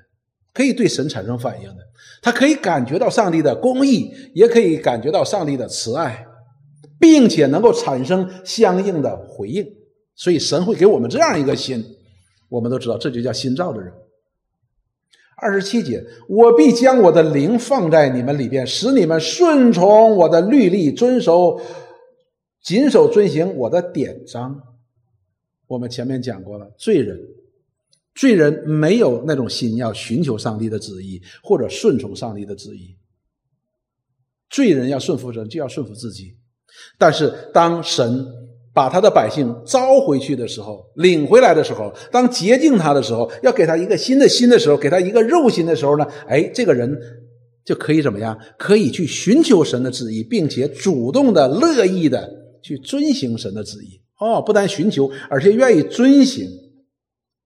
[0.54, 1.78] 可以对神产生反应的。
[2.22, 6.26] 他可以感觉到上帝的公义，也可以感觉到上帝的慈爱，
[7.00, 9.66] 并且能够产生相应的回应。
[10.16, 11.84] 所以神会给我们这样一个心，
[12.50, 13.92] 我们都知道，这就叫心造的人。
[15.42, 21.60] 二十七节，我必将我的灵放在你们里边，使你们顺从我的律例，遵守、
[22.62, 24.62] 谨守、遵行我的典章。
[25.68, 27.20] 我们前面讲过了，罪人，
[28.16, 32.98] 罪人没有那种心要寻求上帝的旨意，或者顺从上帝的旨意。
[34.50, 36.38] 罪人要顺服神，就要顺服自己。
[36.98, 38.39] 但是当神。
[38.80, 46.08] 把他的百姓招回去的时候，领回来的时候，当洁净他的时候，要给他一个新的心的时候，给他一个肉心的时候呢？
[46.30, 46.98] 哎，这个人
[47.66, 48.40] 就可以怎么样？
[48.58, 54.00] 可以去寻求神的旨意，并且主动的、乐意的去遵行神的旨意。
[54.18, 56.48] 哦，不但寻求，而且愿意遵行。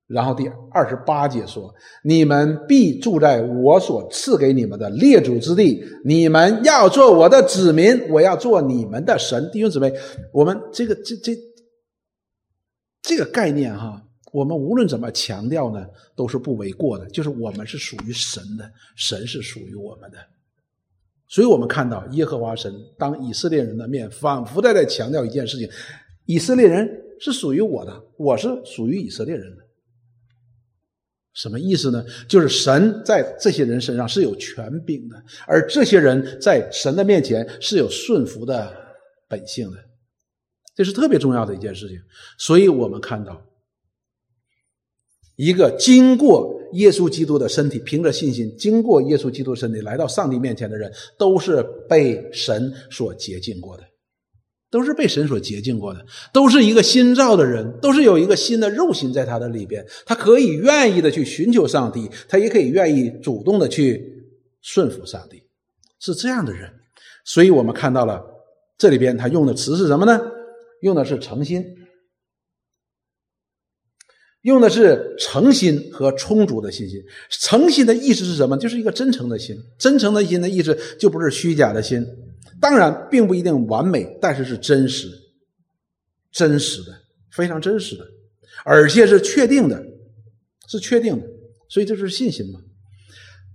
[0.08, 9.92] 然后第二十八节说：“你们必住在我所赐给你们的列祖之地，你们要做我的子民，我要做你们的神。”弟兄姊妹，
[10.34, 11.36] 我们这个这这
[13.02, 15.86] 这个概念哈，我们无论怎么强调呢，
[16.16, 17.08] 都是不为过的。
[17.08, 20.18] 就是我们是属于神的，神是属于我们的。
[21.30, 25.68] 所以我们看到耶和华神当以色列人的面，反复在在强调一件事情：
[26.26, 26.88] 以色列人
[27.20, 29.63] 是属于我的，我是属于以色列人的。
[31.34, 32.06] 什么意思呢？
[32.28, 35.16] 就是神在这些人身上是有权柄的，
[35.48, 38.72] 而这些人在神的面前是有顺服的
[39.28, 39.78] 本性的，
[40.76, 41.98] 这是特别重要的一件事情。
[42.38, 43.44] 所以我们看到，
[45.36, 53.84] 一个经过耶稣基督的身体，凭着信心经过耶稣基督身体来到上帝面前的人，都是被神所洁净过的。
[54.74, 64.26] 都是被神所洁净过的，都是一个新造的人，都是有一个新的肉心在他的里边，他可以愿意的去寻求上帝，他也可以愿意主动的去
[64.64, 65.44] 顺服上帝，
[66.00, 66.74] 是这样的人。
[67.24, 68.26] 所以我们看到了
[68.76, 70.20] 这里边他用的词是什么呢？
[70.82, 71.64] 用的是诚心，
[74.42, 77.00] 用的是诚心和充足的信心。
[77.30, 78.58] 诚心的意思是什么？
[78.58, 82.04] 就是一个真诚的心，真诚的心的意思就不是虚假的心。
[82.64, 85.10] 当然，并不一定完美，但是是真实、
[86.32, 86.94] 真实的，
[87.30, 88.06] 非常真实的，
[88.64, 89.84] 而且是确定的，
[90.70, 91.28] 是确定的。
[91.68, 92.62] 所以这是信心嘛？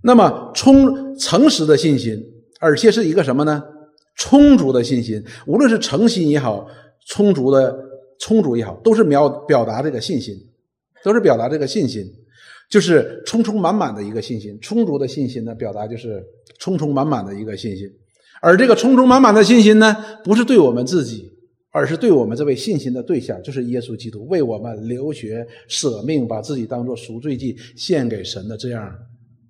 [0.03, 2.23] 那么充诚实的信心，
[2.59, 3.63] 而且是一个什么呢？
[4.15, 6.67] 充足的信心，无论是诚心也好，
[7.07, 7.75] 充足的
[8.19, 10.35] 充足也好，都是表表达这个信心，
[11.03, 12.05] 都是表达这个信心，
[12.69, 14.55] 就是充充满满的一个信心。
[14.61, 16.23] 充足的信心呢，表达就是
[16.59, 17.87] 充充满满的一个信心。
[18.41, 21.29] 而这个充足满满的信心呢，不是对我们自己，
[21.71, 28.89] 而是对我们这位信心的对象，就是耶稣基督，为我们流血舍命，把自己当做赎罪祭献给神的这样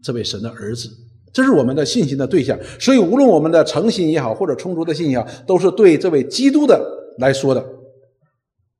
[0.01, 0.89] 这位神的儿子，
[1.31, 2.59] 这是我们的信心的对象。
[2.79, 6.83] 所以，无论我们的诚心也好，或者充足的信心也好，都是对这位基督的
[7.19, 7.63] 来说的。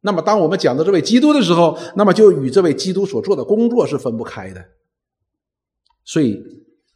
[0.01, 4.63] 那么，当我们讲到这位基督的时候，那么就与这位基督所做的工作是分不开的。
[6.03, 6.41] 所以，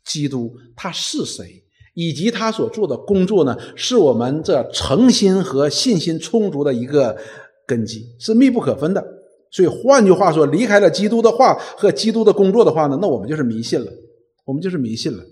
[0.06, 1.63] 基督他是谁？
[1.94, 7.16] 以及他所做的工作呢，是我们这诚心和信心充足的一个
[7.68, 9.04] 根基，是密不可分的。
[9.52, 13.92] 所以换句话说，离开了基督的话和基督的工作的话呢，那我们就是迷信了，
[14.46, 15.24] 我们就是迷信了。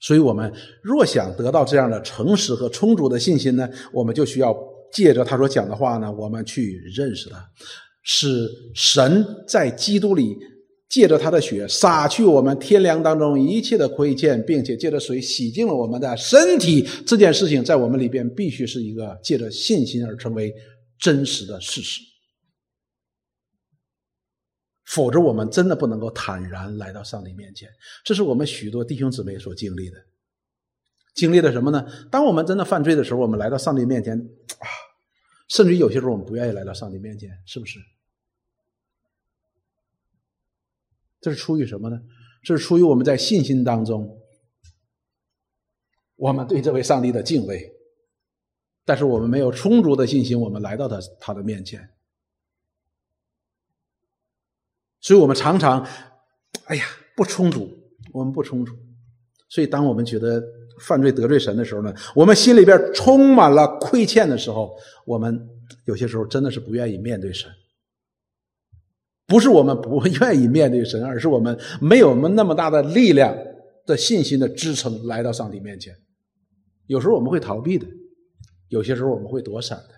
[0.00, 4.56] 所以我们若想得到这样的诚实和充足的信心呢，我们就需要
[4.92, 7.38] 借着他所讲的话呢，我们去认识他，
[8.02, 10.36] 使神在基督里。
[10.90, 20.52] 借着他的血洒去我们天良当中一切的亏欠，并且借着水洗净了我们的身体，这件事情在我们里边必须是一个借着信心而成为
[20.98, 22.00] 真实的事实，
[24.84, 27.68] 否则我们真的不能够坦然来到上帝面前。
[28.04, 29.96] 这是我们许多弟兄姊妹所经历的，
[31.14, 31.86] 经历了什么呢？
[32.10, 34.66] 当我们真的犯罪的时候，我们来到上帝面前啊，
[35.46, 37.78] 甚至于有些时候我们不愿意来到上帝面前，是不是？
[41.20, 42.00] 这是出于什么呢？
[42.42, 44.18] 这是出于我们在信心当中，
[46.16, 47.70] 我们对这位上帝的敬畏，
[48.86, 51.86] 但是我们没有充足的信心，我们来到他他的面前，
[55.00, 55.86] 所以我们常常，
[56.64, 57.70] 哎呀，不充足，
[58.12, 58.74] 我们不充足，
[59.50, 60.42] 所以当我们觉得
[60.80, 65.46] 犯罪得罪神的时候呢，我们心里边充满了亏欠的时候，我们
[65.84, 67.50] 有些时候真的是不愿意面对神。
[69.30, 73.32] 不是我们不愿意面对神，而是我们没有我们那么大的力量
[73.86, 75.94] 的信心的支撑来到上帝面前。
[76.86, 77.86] 有时候我们会逃避的，
[78.68, 79.94] 有些时候我们会躲闪的，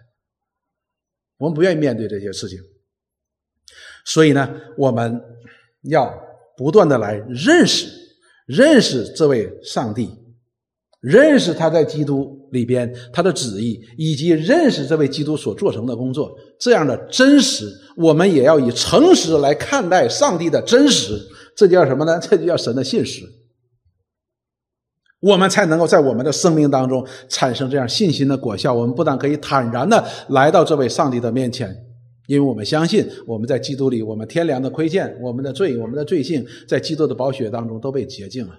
[1.38, 2.58] 我们不愿意面对这些事情。
[4.04, 5.18] 所以呢，我们
[5.84, 6.12] 要
[6.58, 7.88] 不断的来认识、
[8.44, 10.10] 认识这位上帝，
[11.02, 12.40] 认识他在基督。
[12.52, 17.64] 里边他的旨意，以及认识这位基督所做成的工作，这样的真实，
[17.96, 21.18] 我们也要以诚实来看待上帝的真实。
[21.56, 22.20] 这叫什么呢？
[22.20, 23.22] 这就叫神的信实。
[25.20, 28.74] 我们才能够在我们的生命当中产生这样信心的果效。
[28.74, 31.74] 我们不但可以坦然的来到这位上帝的面前，
[32.26, 38.52] 因为我们相信我们在基督里，我们天良的亏欠，我们的罪，我们的罪性，在基督的宝血当中都被洁净了，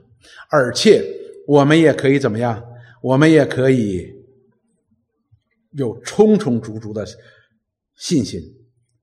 [0.50, 1.04] 而且
[1.48, 2.64] 我们也可以怎么样？
[3.02, 4.10] 我们也可以
[5.72, 7.06] 有充充足足的
[7.98, 8.42] 信心，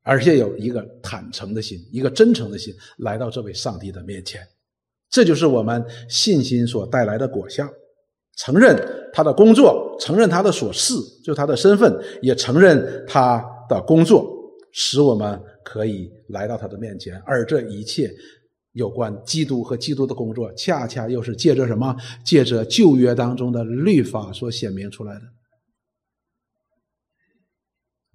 [0.03, 4.41] 而且有一个坦诚的心，一个真诚的心，来到这位上帝的面前。
[5.11, 7.69] 这就是我们信心所带来的果效。
[8.37, 8.75] 承认
[9.13, 14.27] 他的工作，承认他的所事，就他的身份，也承认他的工作，
[14.73, 17.21] 使我们可以来到他的面前。
[17.27, 18.11] 而这一切
[18.73, 21.97] 有关基督和基督的工作，恰恰又是借着什么？
[22.25, 25.23] 借着旧约当中的律法所显明出来的。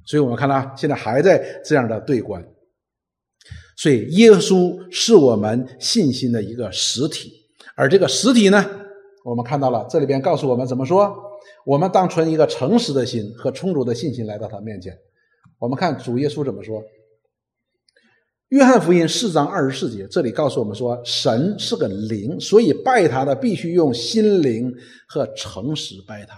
[0.05, 2.47] 所以我们看到，现在还在这样的对观。
[3.75, 7.33] 所以，耶稣是我们信心的一个实体，
[7.75, 8.63] 而这个实体呢，
[9.25, 11.13] 我们看到了这里边告诉我们怎么说：
[11.65, 14.97] 我们当存一个诚实的心和充足的信心来到他面前。
[15.59, 16.81] 我们看主耶稣怎么说。
[18.49, 24.71] 约翰福音四章二十四节，这里告诉我们说，神是个灵，所以拜他的必须用心灵
[25.07, 26.37] 和诚实拜他。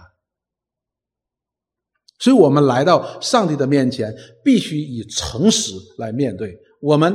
[2.18, 6.58] 所以我们来到上帝的面前，必须以诚实来面对。
[6.80, 7.14] 我们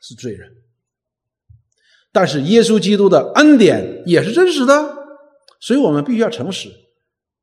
[0.00, 0.50] 是罪人，
[2.10, 4.96] 但是耶稣基督的恩典也是真实的，
[5.60, 6.70] 所以我们必须要诚实。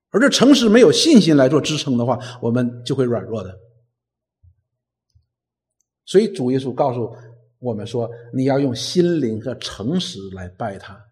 [0.09, 3.62] 而这诚实没有信心来做支撑的话，我们就会软弱的。
[6.13, 7.11] 所以主耶稣告诉
[7.57, 11.07] 我们说：“你要用心灵和诚实来拜他。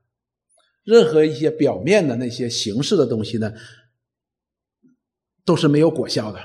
[0.83, 3.51] 任何一些表面的那些形式的东西呢，
[5.43, 6.39] 都是没有果效的。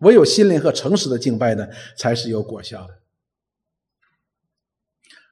[0.00, 1.66] 唯有心灵和诚实的敬拜呢，
[1.96, 3.00] 才是有果效的。”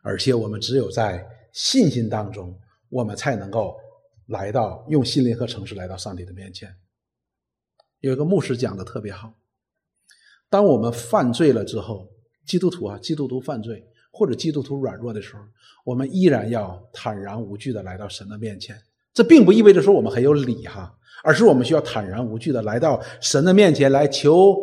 [0.00, 3.76] 而且我们只有在信心当中，我们才能够
[4.28, 6.74] 来到用心灵和诚实来到上帝的面前。
[8.00, 9.34] 有一个牧师讲的特别好：
[10.48, 12.16] 当我们犯罪了之后，
[12.47, 15.42] 基督徒啊，基督徒犯罪或者基督徒软弱的时候，
[15.84, 18.76] 我们依然要坦然无惧的来到神的面前。
[19.12, 24.57] 这并不意味着说我们很有理哈，而是我们需要坦然无惧的来到神的面前来求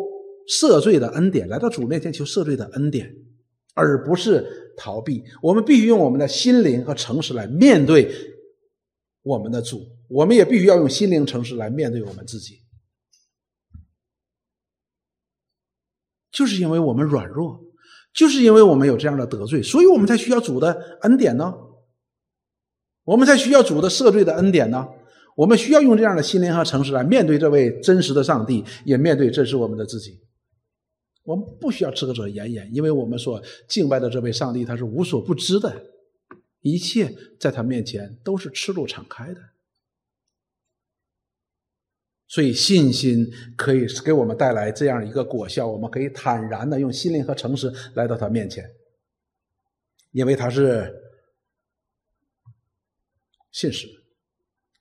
[0.47, 3.13] 赦罪的恩典，来到主面前求赦罪的恩典，
[3.75, 4.61] 而不是。
[4.75, 8.11] 逃避，我们必须用我们的心灵和诚实来面对
[9.21, 12.57] 我们的主，我们也必须要用心灵诚实来面对我们自己。
[16.31, 17.63] 就是因为我们软弱，
[18.13, 21.53] 就是因为我们有这样的得罪，所以我们才需要主的恩典呢。
[23.03, 24.87] 我们才需要主的赦罪的恩典呢。
[25.35, 30.19] 我们需要用这样的心灵和诚实来面对这位真实的上帝，也面对真实我们的自己。
[31.23, 35.73] 我们不需要遮遮掩掩，因为我们所敬拜的这位上帝他是无所不知的，
[36.61, 39.41] 一切在他面前都是赤露敞开的。
[42.33, 48.65] 所以信心可以给我们带来这样一个果效，我们可以坦然的用心灵和诚实来到他面前，
[50.13, 50.91] 因为他是
[53.51, 53.87] 信实。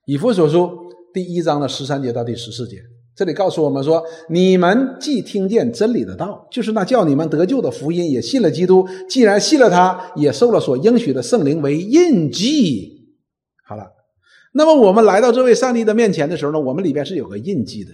[0.06, 2.78] 以弗所书第一章的十三节到第十四节。
[3.14, 8.88] 这里告诉我们说：你们既听见真理的道，就是那叫你们得救的福音，也信了基督。
[9.10, 13.12] 既然信了他，也受了所应许的圣灵为印记。
[13.66, 13.92] 好了，
[14.52, 17.90] 那么我们来到这位上帝的面前的时候呢，我们里边是有个印记的。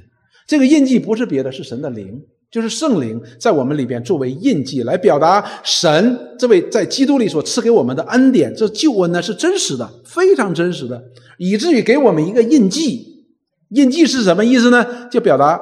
[0.47, 8.55] 这个印记不是别的，是神的灵，就是圣灵在我们里边作为印记，来表达神这位在基督里所赐给我们的恩典。
[8.55, 11.03] 这救恩呢是真实的，非常真实的，
[11.37, 13.27] 以至于给我们一个印记。
[13.71, 15.09] 印记是什么意思呢？
[15.11, 15.61] 就表达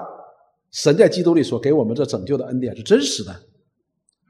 [0.70, 3.34] 神在基督里所给我们这拯救的恩典是真实的，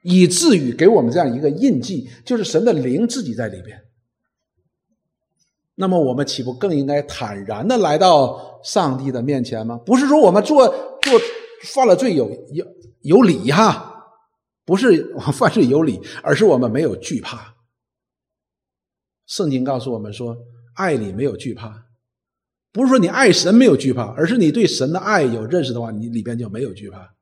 [0.03, 3.79] 以至于给我们这样一个印记，就是神的灵自己在里边。
[5.79, 9.79] 那么我们岂不更应该坦然的来到上帝的面前吗？
[9.85, 11.21] 不是说我们做做
[11.65, 12.67] 犯了罪有有
[13.03, 13.95] 有理哈，
[14.65, 17.55] 不是 犯罪有理，而是我们没有惧怕。
[19.27, 20.37] 圣经告诉我们说，
[20.77, 21.85] 爱里没有惧怕。
[22.73, 27.15] 不是说你爱神没有惧怕，而是你对神的爱有认识的话，你里边就没有惧怕。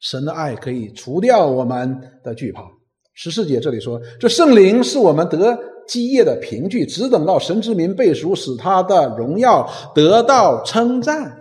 [0.00, 2.62] 神的爱可以除掉我们的惧怕。
[3.12, 11.36] 十四节这里说，这圣灵是我们得基业的凭据，只等到神之民背熟，使他的荣耀得到称赞。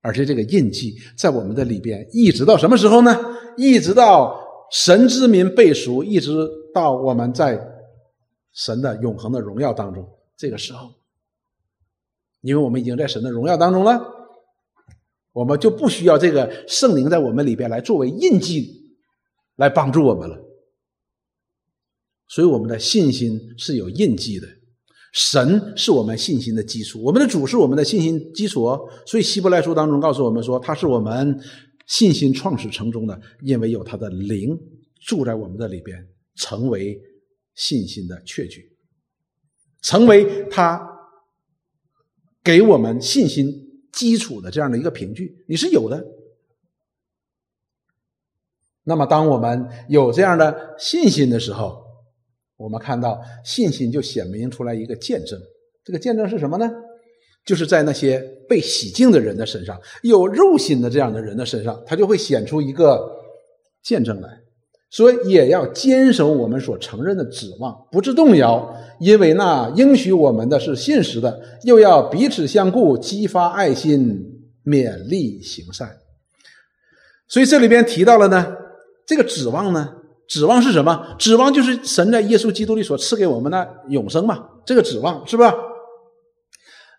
[0.00, 3.18] 而且这个印记在我们的里边，一直到什么时候呢？
[3.56, 4.38] 一直到
[4.70, 7.58] 神之民背熟，一直到我们在
[8.52, 10.06] 神的永恒的荣耀当中，
[10.36, 10.90] 这个时候。
[12.42, 13.98] 因为我们已经在神的荣耀当中了，
[15.32, 18.98] 我们就不需要这个圣灵在我们里边来作为印记，
[19.56, 20.43] 来帮助我们了。
[22.28, 24.46] 所以我们的信心是有印记的，
[25.12, 28.66] 神是我们信心的基础，我们的主是我们的信心基础。
[29.06, 31.38] 所以希伯来书当中告诉我们说，他是我们
[31.86, 34.58] 信心创始成中的，因为有他的灵
[35.06, 37.00] 住在我们的里边，成为
[37.54, 38.76] 信心的确据，
[39.82, 40.90] 成为他。
[42.42, 43.50] 给我们信心
[43.90, 46.04] 基础的这样的一个凭据，你是有的。
[48.82, 51.82] 那么，当我们有这样的信心的时候，
[52.56, 55.38] 我们看到信心就显明出来一个见证。
[55.84, 56.70] 这个见证是什么呢？
[57.44, 63.06] 就是在那些被洗净的人的身上，有肉心的这样的人的身上，他就会显出一个
[63.82, 64.28] 见证来。
[64.90, 71.38] 所以也要坚守我们所承认的指望，不致动摇，因为那应许我们的是信实的。
[71.64, 74.24] 又要彼此相顾，激发爱心，
[74.64, 75.90] 勉励行善。
[77.26, 78.56] 所以这里边提到了呢，
[79.04, 79.92] 这个指望呢，
[80.28, 81.14] 指望是什么？
[81.18, 84.48] 指望就是神在耶稣基督里所赐给我们的永生嘛。
[84.64, 85.54] 这个指望是吧？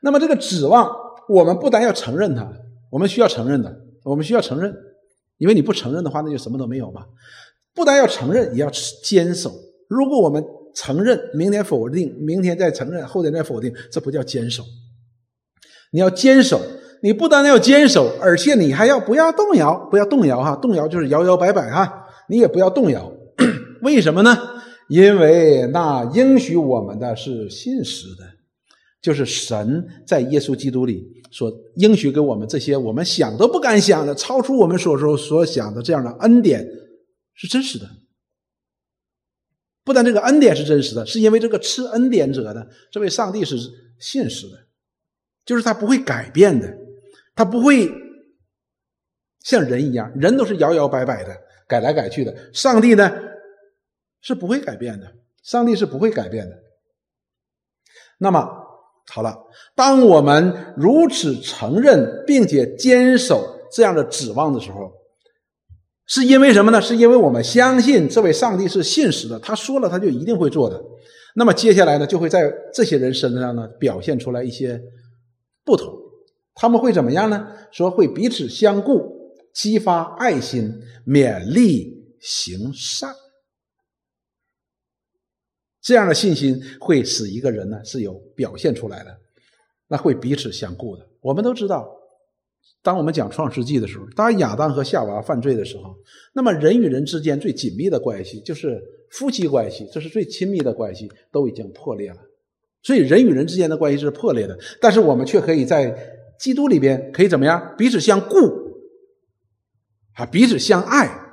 [0.01, 0.89] 那么这个指望，
[1.27, 2.47] 我们不但要承认它，
[2.91, 4.71] 我们需要承认的，我们需要承认，
[5.37, 7.05] 因为你不承认的话，那就什么都没有嘛。
[7.73, 8.69] 不但要承认，也要
[9.03, 9.51] 坚守。
[9.89, 10.45] 如果我们
[10.75, 14.63] 承认，明天否定，明天再承认，后天再否定，这不叫坚守。
[15.91, 16.61] 你要坚守，
[17.01, 19.75] 你不单要坚守，而且你还要不要动摇？
[19.89, 22.05] 不要动摇哈，动摇就是摇摇摆摆哈。
[22.27, 23.11] 你也不要动摇，
[23.85, 24.37] 为什么呢？
[24.89, 28.23] 因为那应许我们的是信实的，
[29.01, 36.67] 就是神在耶稣基督里所应许给我们这些我们想都不敢想的、超出我们所说所想的这样的恩典。
[37.37, 37.85] 是真实的，
[39.83, 43.57] 不但这个恩典是真实的，是因为这个赐恩典者呢，这位上帝是
[43.99, 44.57] 信实的，
[45.45, 46.73] 就是他不会改变的，
[47.35, 47.91] 他不会
[49.43, 51.35] 像人一样，人都是摇摇摆摆的，
[51.67, 52.33] 改来改去的。
[52.53, 53.11] 上帝呢
[54.25, 55.05] 是不会改变的，
[55.43, 56.55] 上帝是不会改变的。
[58.17, 58.49] 那么
[59.11, 59.37] 好了，
[59.75, 64.91] 当我们如此承认并且坚守这样的指望的时候。
[66.07, 66.79] 是因为什么呢？
[66.79, 70.79] 是因为我们相信这位上帝是信实的，他说了他就一定会做的。
[71.35, 74.79] 那么接下来呢，就会在这些人身上呢表现出来一些
[75.63, 75.91] 不同。
[76.53, 77.47] 他们会怎么样呢？
[77.71, 83.13] 说会彼此相顾，激发爱心，勉励行善。
[85.85, 89.15] 这样的信心会使一个人呢是有表现出来的，
[89.87, 91.07] 那会彼此相顾的。
[91.21, 91.87] 我们都知道。
[92.81, 95.95] 当我们讲创世纪的时候，当亚当和夏娃犯罪的时候，
[96.33, 98.81] 那么人与人之间最紧密的关系就是
[99.11, 102.17] 夫妻关系，这是最亲密的关系，都已经破裂了。
[102.81, 105.95] 所以人与人之间的关系是破裂的，但是我们却可以在
[106.39, 107.75] 基督里边可以怎么样？
[107.77, 108.35] 彼此相顾，
[110.15, 111.24] 啊，彼此相爱。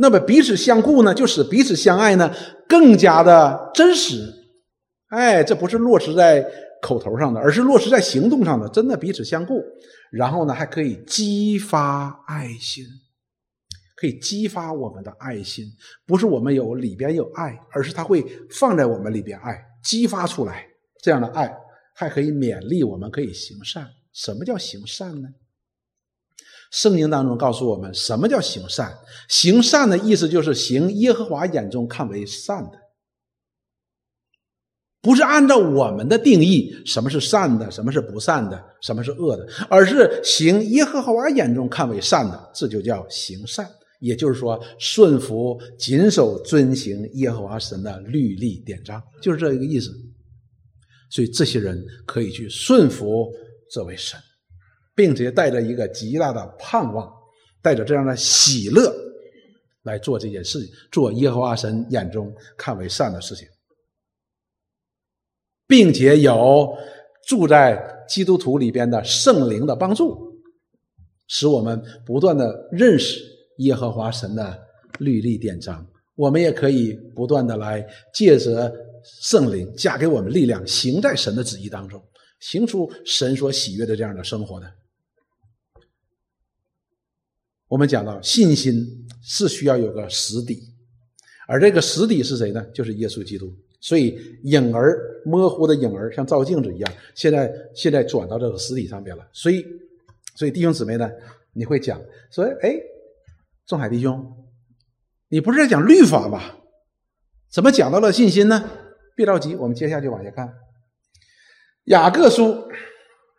[0.00, 2.32] 那么彼此相顾呢，就使彼此相爱呢
[2.68, 4.32] 更加的真实。
[5.08, 6.46] 哎，这不是落实在
[6.80, 9.60] 口头上的，而是落实在行动上的，真的彼此相顾。
[10.12, 12.84] 然后呢，还可以激发爱心，
[13.96, 15.64] 可以激发我们的爱心。
[16.06, 20.64] 不是我们有里边有爱，而是它会放在我们里边爱，激发出来
[21.02, 21.52] 这样的爱，
[21.96, 23.88] 还可以勉励我们，可以行善。
[24.12, 25.28] 什么叫行善呢？
[26.70, 28.92] 圣经当中告诉我们，什么叫行善？
[29.28, 32.72] 行善的意思就是行耶和华眼中看为善的。
[35.00, 43.68] 不是按照我们的定义，什么是善的，什么是不善的，什么是恶的，而是行耶和华眼中看为善的，这就叫行善。
[44.00, 49.90] 也就是说，顺服、谨守、遵行耶和华神的律例典章，就是这一个意思。
[51.10, 53.28] 所以，这些人可以去顺服
[53.72, 54.20] 这位神，
[54.98, 57.08] 并且带着一个极大的盼望，
[57.62, 58.92] 带着这样的喜乐
[59.84, 63.46] 来做这件事情，做耶和华神眼中看为善的事情。
[65.68, 66.76] 并且有
[67.28, 70.34] 住在基督徒里边的圣灵的帮助，
[71.28, 73.22] 使我们不断的认识
[73.58, 74.58] 耶和华神的
[74.98, 75.86] 律例典章。
[76.16, 78.74] 我们也可以不断的来借着
[79.20, 82.02] 圣灵加给我们力量，行在神的旨意当中，
[82.40, 84.66] 行出神所喜悦的这样的生活的。
[87.68, 90.62] 我们讲到信心是需要有个实底，
[91.46, 92.64] 而这个实底是谁呢？
[92.74, 93.54] 就是耶稣基督。
[93.80, 99.28] 所以影儿模糊的影儿像照镜子一样，现在现在转到这个实体上边了。
[99.32, 99.64] 所以，
[100.34, 101.08] 所以弟兄姊妹呢，
[101.52, 102.00] 你会讲
[102.32, 102.74] 说：“哎，
[103.66, 104.34] 仲海弟兄，
[105.28, 106.58] 你不是在讲律法吧？
[107.50, 108.68] 怎么讲到了信心呢？”
[109.14, 110.52] 别着急，我们接下去往下看。
[111.84, 112.68] 雅各书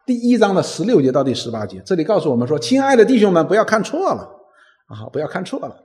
[0.09, 4.27] 第一章的十六节到第十八节，这里告诉我们说：“亲爱的弟兄们，不要看错了
[4.87, 5.75] 啊，不要看错了。”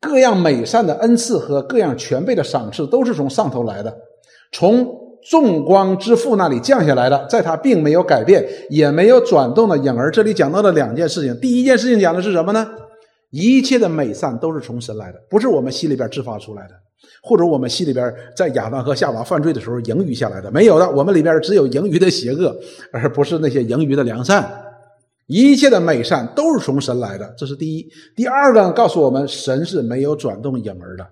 [0.00, 3.92] 各样美善的恩赐和各样全备的赏赐，都是从上头来的，
[4.52, 4.86] 从
[5.28, 10.12] 众光之父那里降下来的，在他并没有改变，也没有转动的影儿。
[10.12, 12.64] 这里讲到了两件事情，第一件事情讲的是什么呢？
[13.30, 16.74] 一切的美善都是从神来的，不是我们心里边自发出来的，
[17.22, 20.90] 或者我们心里边在亚当和夏娃犯罪的时候盈余下来的，没有的。
[20.90, 22.54] 我们里边只有盈余的邪恶，
[22.92, 24.62] 而不是那些盈余的良善。
[25.26, 27.88] 一切的美善都是从神来的，这是第一。
[28.14, 31.06] 第二个告诉我们，神是没有转动影儿的，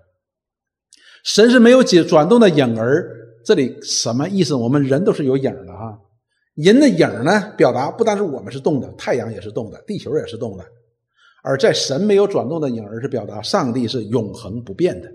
[1.25, 3.11] 神是没有解转动的影儿。
[3.43, 4.55] 这里什么意思？
[4.55, 5.99] 我们人都是有影的哈，
[6.55, 10.65] 人的影呢，表达不单是我们是动的，太阳也是动的，地球也是动的。
[11.43, 15.09] 而在神没有转动的影儿，是表达上帝是永恒不变的。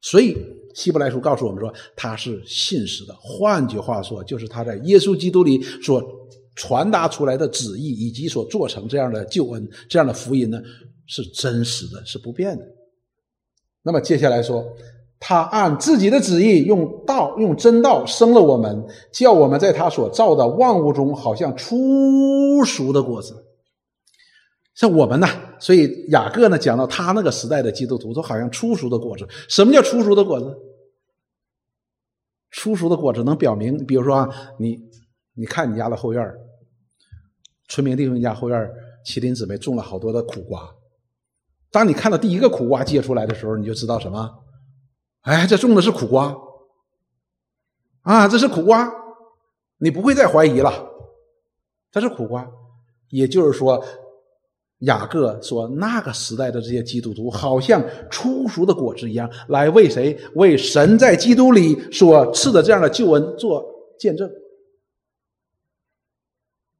[0.00, 0.36] 所以
[0.74, 3.14] 希伯来书告诉我们说，他是信实的。
[3.20, 6.02] 换句话说，就是他在耶稣基督里所
[6.54, 10.60] 传达出来的旨意，以及所做成这样的救恩、这样的福音呢，
[11.06, 12.64] 是真实的，是不变的。
[13.82, 14.64] 那么接下来说。
[15.22, 18.82] 他按自己的旨意，用道、用真道生了我们，
[19.12, 23.34] 叫我们在他所造的万物中，好像初熟的果子。
[24.80, 25.28] 像我们呢，
[25.58, 29.28] 所以雅各呢讲到他那个时代的基督徒，都好像初熟的果子。
[29.46, 30.58] 什么叫初熟的果子？
[32.50, 34.80] 初熟的果子能表明，比如说啊，你
[35.34, 36.32] 你看你家的后院
[37.68, 38.58] 村民弟兄家后院
[39.04, 40.74] 麒麟姊妹种了好多的苦瓜。
[41.70, 44.30] 当你看到第一个苦瓜结出来的时候，你就知道什么？
[45.20, 46.34] 哎，这种的是苦瓜，
[48.00, 48.90] 啊，这是苦瓜，
[49.76, 50.72] 你不会再怀疑了，
[51.92, 52.50] 这是苦瓜。
[53.10, 53.84] 也就是说，
[54.80, 60.18] 雅各说那个时代的这些基督徒，好像初熟的果子一样，来为谁？
[60.34, 63.64] 为神在基督里所赐的这样的救恩做
[63.98, 64.30] 见证。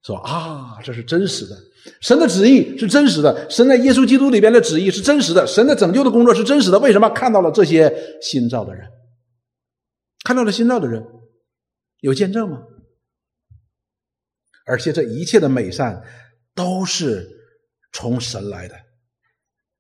[0.03, 1.55] 说啊，这是真实的。
[2.01, 6.79] 神的旨意是真实的，神在耶稣基督里边的旨意是真实的，神的拯救的工作是真实的。
[6.79, 8.87] 为什么看到了这些新造的人，
[10.25, 11.05] 看到了新造的人，
[12.01, 12.63] 有见证吗？
[14.67, 16.03] 而且这一切的美善
[16.55, 17.29] 都是
[17.93, 18.75] 从神来的，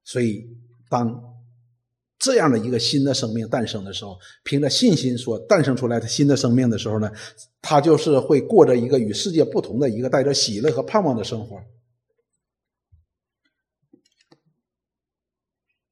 [0.05, 0.47] 所以
[0.89, 1.23] 当
[2.19, 7.11] 这样的一个新的生命诞生的时候，凭着信心所诞生出来的新的生命的时候呢，
[7.63, 11.63] 他就是会过着一个与世界不同的一个带着喜乐和盼望的生活。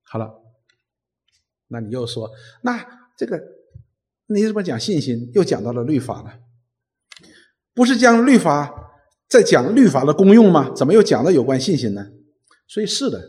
[0.02, 0.42] 好了，
[1.68, 2.30] 那你又说，
[2.62, 3.40] 那这个
[4.26, 5.30] 你怎么讲信心？
[5.34, 6.40] 又讲到了律法了，
[7.74, 8.87] 不是将律法
[9.28, 10.72] 在讲律法的功用吗？
[10.74, 12.06] 怎么又讲到有关信心呢？
[12.66, 13.22] 所以是的，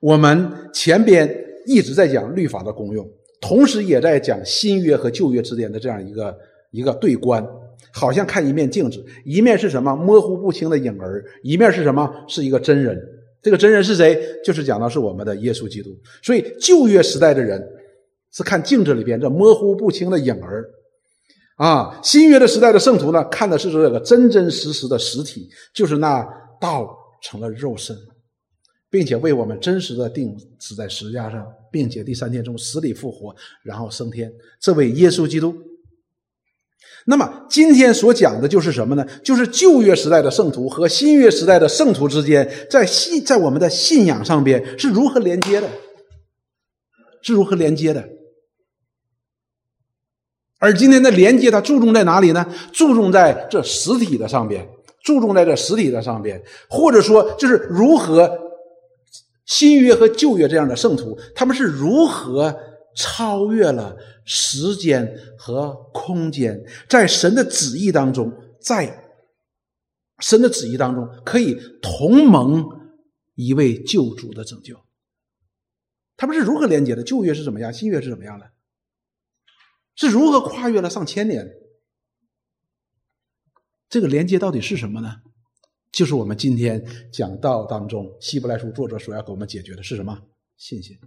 [0.00, 3.08] 我们前边一直在讲律法的功用，
[3.40, 6.38] 同时也在讲新约和旧约之间的这样一个
[6.70, 7.46] 一个对观，
[7.92, 12.96] 好像看一面镜子，一面是什么模糊不清的影儿，一面是什么是一个真人。
[13.42, 14.20] 这个真人是谁？
[14.44, 15.90] 就是讲的是我们的耶稣基督。
[16.22, 17.60] 所以旧约时代的人
[18.32, 20.68] 是看镜子里边这模糊不清的影儿，
[21.60, 26.26] 啊，新约的时代的圣徒呢，看的是这个真真实实的实体，就是那
[26.58, 26.88] 道
[27.22, 27.94] 成了肉身，
[28.88, 34.32] 并且为我们真实的钉死在十字架上，并且第三天从死里复活，然后升天。
[34.58, 35.54] 这位耶稣基督。
[37.04, 39.06] 那么今天所讲的就是什么呢？
[39.22, 45.68] 就是旧约时代的圣徒和新约时代的圣徒之间，在信在我们的信仰上边是如何连接的？
[47.20, 48.08] 是如何连接的？
[50.60, 52.46] 而今天的连接，它注重在哪里呢？
[52.72, 54.68] 注重在这实体的上边，
[55.02, 58.30] 注重在这实体的上边，或者说，就是如何
[59.46, 62.56] 新约和旧约这样的圣徒，他们是如何？
[62.96, 68.30] 超越了时间和空间，在神的旨意当中，
[68.60, 69.14] 在
[70.18, 72.64] 神的旨意当中，可以同盟
[73.36, 74.76] 一位救主的拯救。
[76.16, 77.02] 他们是如何连接的？
[77.04, 77.72] 旧约是怎么样？
[77.72, 78.46] 新约是怎么样的？
[80.00, 81.46] 是如何跨越了上千年？
[83.90, 85.16] 这个连接到底是什么呢？
[85.92, 86.82] 就是我们今天
[87.12, 90.18] 讲道当中，希伯来书作者所要给我们解决的是什么？
[90.56, 90.98] 信心。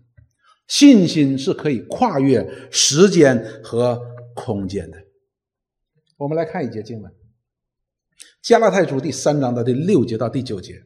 [0.68, 4.00] 信心是可以跨越时间和
[4.36, 5.04] 空间的。
[6.18, 7.12] 我们来看一节经文，
[8.44, 10.80] 《加拉太书》第三章的第六节到第九节，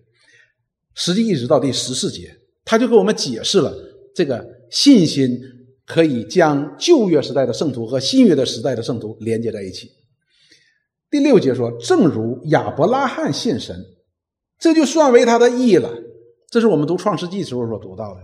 [0.94, 3.76] 实际一直到第十四节，他就给我们解释了
[4.16, 5.42] 这个信心
[5.88, 9.90] 可以将旧约时代的圣徒和新约的时代的圣徒连接在一起。
[11.10, 13.84] 第六节说：“正如亚伯拉罕信神，
[14.60, 15.90] 这就算为他的义了。”
[16.52, 18.22] 这是我们读创世纪时候所读到的，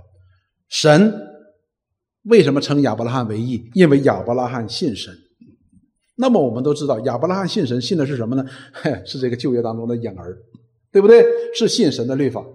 [0.67, 1.29] 神。
[2.23, 3.69] 为什么称亚伯拉罕为义？
[3.73, 5.13] 因为亚伯拉罕信神。
[6.15, 8.45] 那么我们都知道，亚伯拉罕信神，信的是什么呢？
[9.05, 10.37] 是这个旧约当中的影儿，
[10.91, 11.25] 对不对？
[11.55, 12.45] 是信神的律法。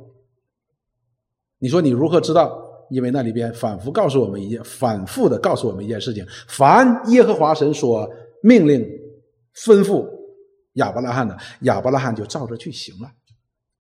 [1.59, 2.68] 你说你如何知道？
[2.91, 8.09] 因为那里边反复告诉我们一件，反复的告诉我们一件事情：凡耶和华神所
[8.43, 8.81] 命令、
[9.65, 10.07] 吩咐
[10.75, 13.09] 亚伯拉罕的，亚伯拉罕就照着去行了。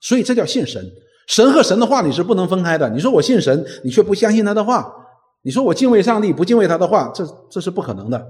[0.01, 0.85] 所以这叫信神。
[1.27, 2.89] 神和神的话你是不能分开的。
[2.89, 4.91] 你说我信神，你却不相信他的话。
[5.43, 8.27] 你说我敬畏上帝，不敬畏他的话，这这是不可能的。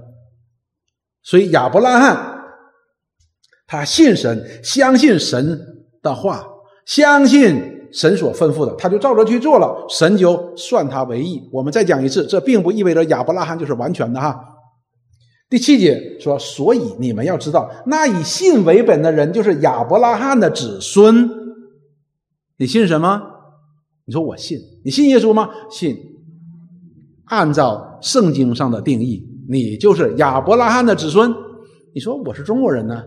[1.23, 2.43] 所以亚伯拉罕
[3.67, 5.59] 他信神，相信神
[6.01, 6.47] 的话，
[6.85, 11.41] 相信神所吩咐的，他就照着去做了，神就算他为义。
[11.51, 14.39] 我们再讲一次，这并不意味着亚伯拉罕就是完全的哈。
[15.49, 21.27] 第七节说：“所以你们要知道，那以信为本的人就是亚伯拉罕的子孙。
[22.57, 23.19] 你信什么？
[24.05, 24.59] 你说我信。
[24.85, 25.49] 你信耶稣吗？
[25.71, 25.97] 信。
[27.25, 31.33] 按照圣经上的定义，你就是亚伯拉罕的子孙。
[31.95, 33.03] 你说我是中国人呢？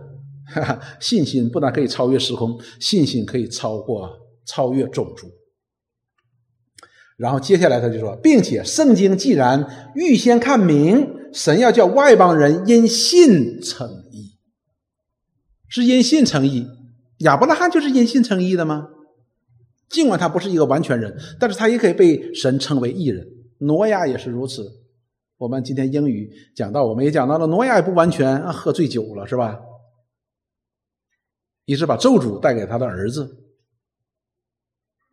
[0.53, 4.09] 哈哈，信心不但可以超越时空，信心可以超过
[4.47, 5.29] 超越种族。
[7.17, 14.37] 然后接下来他就说，并且圣经既然预先看明。”神要叫外邦人因信称义，
[15.67, 16.67] 是因信称义。
[17.21, 18.91] 亚伯拉罕就是因信称义的吗？
[19.89, 23.27] 尽管他不是一个完全人，但是他也可以被神称为义人。
[23.61, 24.83] 挪亚也是如此。
[25.39, 29.59] 我们今天英语讲到，我们也讲到了，挪亚也不完全喝醉酒了，是吧？
[31.65, 33.42] 一直把咒诅带给他的儿子。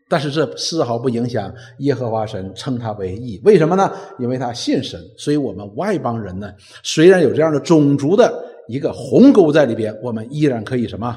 [0.10, 3.92] 但是这丝毫不影响耶和华神称他为义，为什么呢？
[4.18, 6.52] 因为他信神，所以我们外邦人呢，
[6.82, 11.16] 虽然有这样的种族的一个鸿沟在里边，我们依然可以什么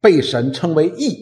[0.00, 1.18] 被神称为义。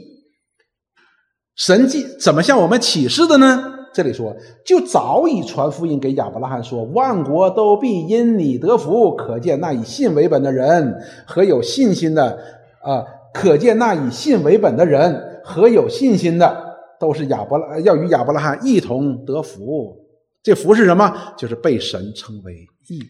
[1.56, 3.64] 神迹怎么向我们启示的呢？
[3.92, 9.16] 这里说，就早已传福音给亚伯拉罕说，万国都必因你得福。
[9.16, 10.94] 可见那以信为本的人
[11.26, 12.38] 和有信心的
[12.82, 16.69] 啊，可见那以信为本的人和有信心的。
[17.00, 19.96] 都是亚伯拉要与亚伯拉罕一同得福，
[20.42, 21.34] 这福是什么？
[21.36, 22.54] 就是被神称为
[22.88, 23.00] 义。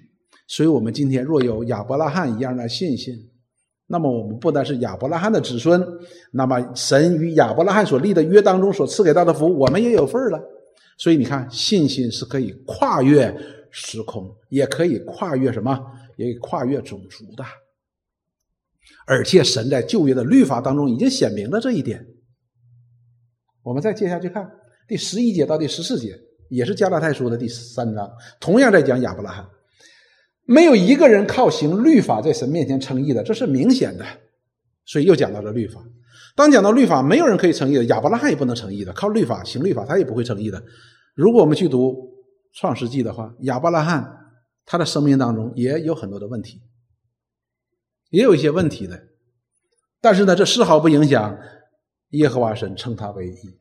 [0.46, 3.14] 所以，我们今天若有亚伯拉罕一样的信心，
[3.88, 5.84] 那么我们不单是亚伯拉罕的子孙，
[6.32, 10.40] 那么神与亚伯拉罕所立的约当中所赐给他的福，我们也有份了。
[10.96, 13.36] 所以，你看，信心是可以跨越
[13.70, 15.76] 时空，也可以跨越什么？
[16.16, 17.44] 也可以跨越种族的。
[19.06, 22.06] 而且，神在旧约的律法当中已经显明了这一点。
[23.62, 24.50] 我们再接下去看
[24.88, 29.46] 第十一节到第十四节，也是加拉太书的第三章，同样在讲亚伯拉罕。
[30.44, 34.04] 没有一个人靠行律法在神面前称义的，这是明显的。
[34.84, 35.80] 所以又讲到了律法。
[36.34, 38.92] 当讲到律法，没有人可以称义的，亚伯拉罕也不能称义的。
[38.92, 40.60] 靠律法行律法，他也不会称义的。
[41.14, 41.94] 如果我们去读
[42.54, 44.04] 创世纪的话，亚伯拉罕
[44.64, 46.60] 他的生命当中也有很多的问题，
[48.08, 49.00] 也有一些问题的。
[50.00, 51.38] 但是呢，这丝毫不影响。
[52.10, 53.58] 耶和华神称他为义，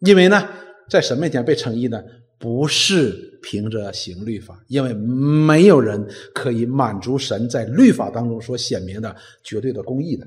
[0.00, 0.48] 因为呢，
[0.88, 2.02] 在神面前被称义呢，
[2.38, 10.26] 不是凭着行律法，因为没有人可以满足神在律法当中所显明的绝对的公义的。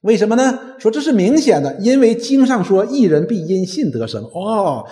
[0.00, 0.76] 为什么呢？
[0.78, 4.24] 说这是明显的，因为经上说，义人必因信得生。
[4.24, 4.86] 哦，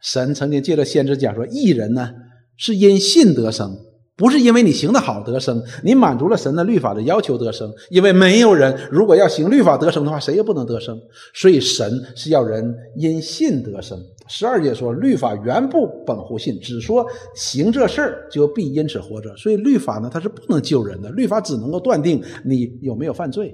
[0.00, 2.14] 神曾经借着先知讲说，义人呢
[2.56, 3.76] 是因信得生。
[4.16, 7.72] 不是因为你行的好得生，你满足了神的律法的要求得生。
[7.90, 10.96] 因为没有人如果要行律法得生的话，谁也不能得生。
[11.34, 13.98] 所以神是要人因信得生。
[14.28, 17.04] 十二节说，律法原不本乎信，只说
[17.34, 19.36] 行这事儿就必因此活着。
[19.36, 23.52] 所以律法呢，它是不能救人的，律法只能够断定你有没有犯罪，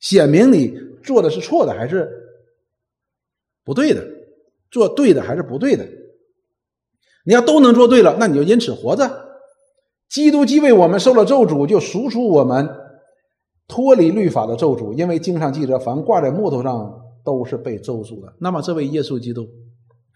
[0.00, 2.10] 显明你做的是错的还是
[3.62, 4.02] 不对的，
[4.70, 5.86] 做对的还是不对的。
[7.24, 9.10] 你要都能做对了，那你就因此活着。
[10.08, 12.68] 基督既为我们受了咒诅，就赎出我们
[13.66, 14.92] 脱离律法的咒诅。
[14.92, 16.94] 因为经上记着，凡挂在木头上
[17.24, 18.32] 都是被咒诅的。
[18.38, 19.48] 那么这位耶稣基督，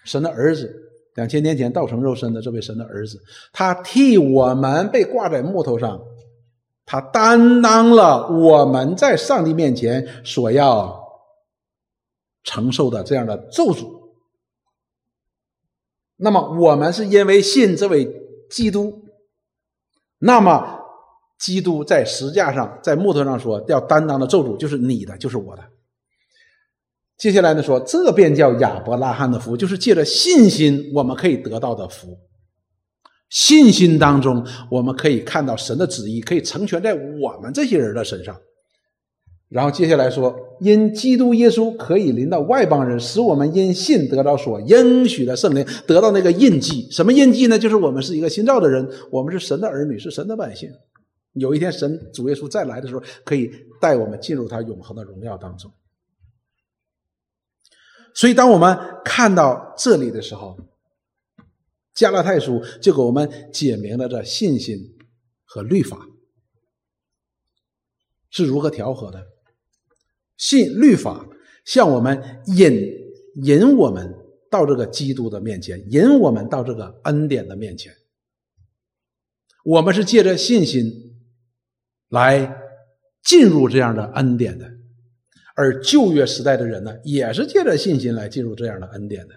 [0.04, 0.72] 神的儿子，
[1.16, 3.18] 两千年前道成肉身的这位神的儿子，
[3.52, 6.00] 他替我们被挂在木头上，
[6.84, 10.96] 他担当了我们在上帝面前所要
[12.44, 13.97] 承受的这样的咒诅。
[16.18, 18.06] 那么我们是因为信这位
[18.50, 19.04] 基督，
[20.18, 20.80] 那么
[21.38, 25.64] 基督在石架上，在木头上说要担当的咒诅就是你的，就是我的。
[27.16, 32.18] 接下来呢说，这便叫亚伯拉罕的福，就是借着信心我们可以得到的福。
[33.28, 38.36] 信心当中，我们可以看到神的旨意可以成全在我们这些人的身上。
[39.48, 46.86] 然后接下来说，因基督耶稣可以临到外邦人，使我们因信得到所应许的圣灵，得到那个印记。
[46.90, 47.58] 什么印记呢？
[47.58, 50.70] 就是我们是一个新造的人，我们是神的儿女，是神的百姓。
[51.32, 55.72] 有一天神主耶稣再来的时候，可以带我们进入他永恒的荣耀当中。
[58.14, 60.58] 所以，当我们看到这里的时候，
[61.94, 64.76] 加拉太书就给我们解明了这信心
[65.44, 66.06] 和律法
[68.28, 69.24] 是如何调和的。
[70.38, 71.28] 信律法
[71.66, 72.72] 向我们引
[73.44, 74.14] 引我们
[74.50, 77.92] 到这个基督的面前，引我们到这个恩典的面前。
[79.64, 80.90] 我们是借着信心
[82.08, 82.56] 来
[83.22, 84.66] 进入这样的恩典的，
[85.54, 89.34] 而旧约时代的人呢，也是借着信心来进入这样的恩典的。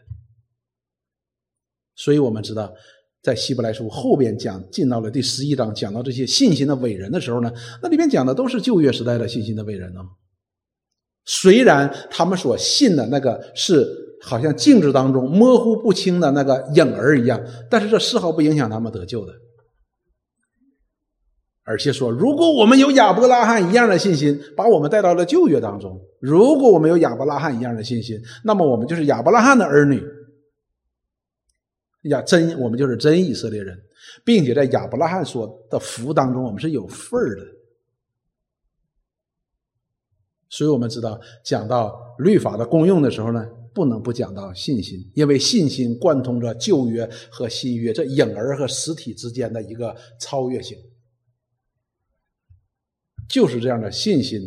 [1.95, 2.73] 所以我们知道，
[3.21, 7.51] 在希伯来书后边讲，进到了第十一章，讲到这些信心的伟人的时候呢，
[7.83, 10.01] 那里面讲的都是旧约时代的信心的伟人呢。
[11.26, 13.88] 虽然他们所信的那个是
[14.22, 19.34] 好像镜子当中模糊不清的那个影儿一样，但是这丝毫不影响他们得救的。
[21.63, 30.03] 而且说，如果我们有亚伯拉罕一样的信心，把我们带到了旧约当中；如果我们有亚伯拉罕一样的信心，那么我们就是亚伯拉罕的儿女。
[32.09, 33.78] 亚，真我们就是真以色列人，
[34.26, 37.43] 并且在亚伯拉罕所的福当中，我们是有份儿的。
[40.51, 43.41] 所以我们知道，讲到律法的功用的时候呢，
[43.73, 50.77] 不能不讲到信心，因为信心贯通着旧约和新约这影儿和实体之间的一个超越性。
[53.29, 54.41] 就是这样的信心，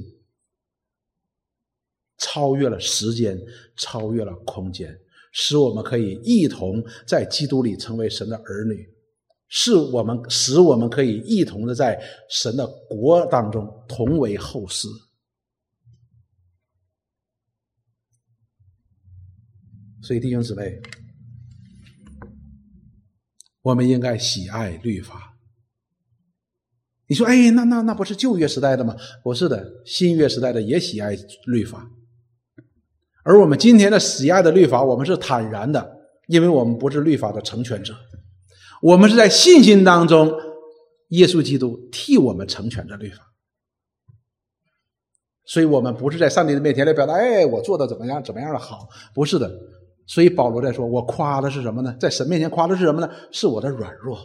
[2.19, 3.41] 超越了时间，
[3.75, 4.95] 超越了空间，
[5.33, 8.87] 使我们可以一同在基督里成为神的儿女，
[9.49, 11.99] 是我们使我们可以一同的在
[12.29, 14.87] 神的国当中同为后嗣。
[20.05, 20.83] 所以弟兄姊妹，
[23.63, 25.35] 我们应该喜爱律法。
[27.07, 28.95] 你说，哎，那那那不是旧约时代的吗？
[29.23, 31.91] 不是的，新约时代的也喜爱律法，
[33.25, 35.97] 而我们今天的喜爱的律法，我们是坦然的，
[36.29, 37.97] 因为我们不是律法的成全者，
[38.83, 40.31] 我们是在信心当中，
[41.09, 43.33] 耶稣基督替我们成全着律法，
[45.47, 49.51] 所以我们不是在上帝的面前来表达，哎，我做的怎么样，怎么样的好，不是的。
[50.07, 51.97] 所以保罗在说，我夸的是什么呢？
[52.01, 53.11] 在神面前夸的是什么呢？
[53.33, 54.19] 是我的软弱，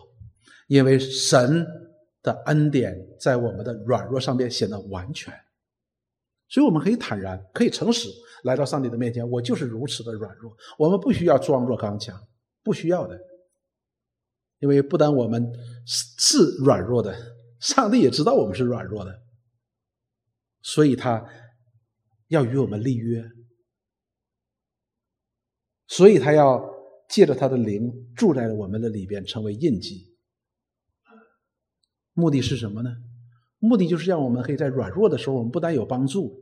[0.68, 1.66] 因为神。
[2.22, 5.34] 的恩典在我们的软弱上面显得完全，
[6.50, 8.10] 所以我们可以坦然、可以诚实
[8.44, 9.28] 来到上帝的面前。
[9.28, 12.22] 我就是如此的软弱，我们不需要装作刚强，
[12.62, 13.18] 不需要的，
[14.60, 15.50] 因为不但我们
[15.86, 17.16] 是软弱的，
[17.62, 19.22] 上帝也知道我们是软弱的，
[20.62, 21.26] 所以他
[22.28, 23.24] 要与我们立约，
[25.90, 26.64] 所以他要
[27.10, 30.16] 借着他的灵住在我们的里边，成为印记。
[32.14, 32.96] 目的是什么呢？
[33.58, 36.40] 目的就是让我们可以在软弱的时候，我们不但有帮助；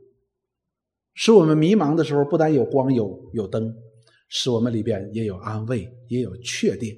[1.14, 3.74] 使我们迷茫的时候，不但有光有有灯，
[4.28, 6.94] 使我们里边也有安慰，也有确定。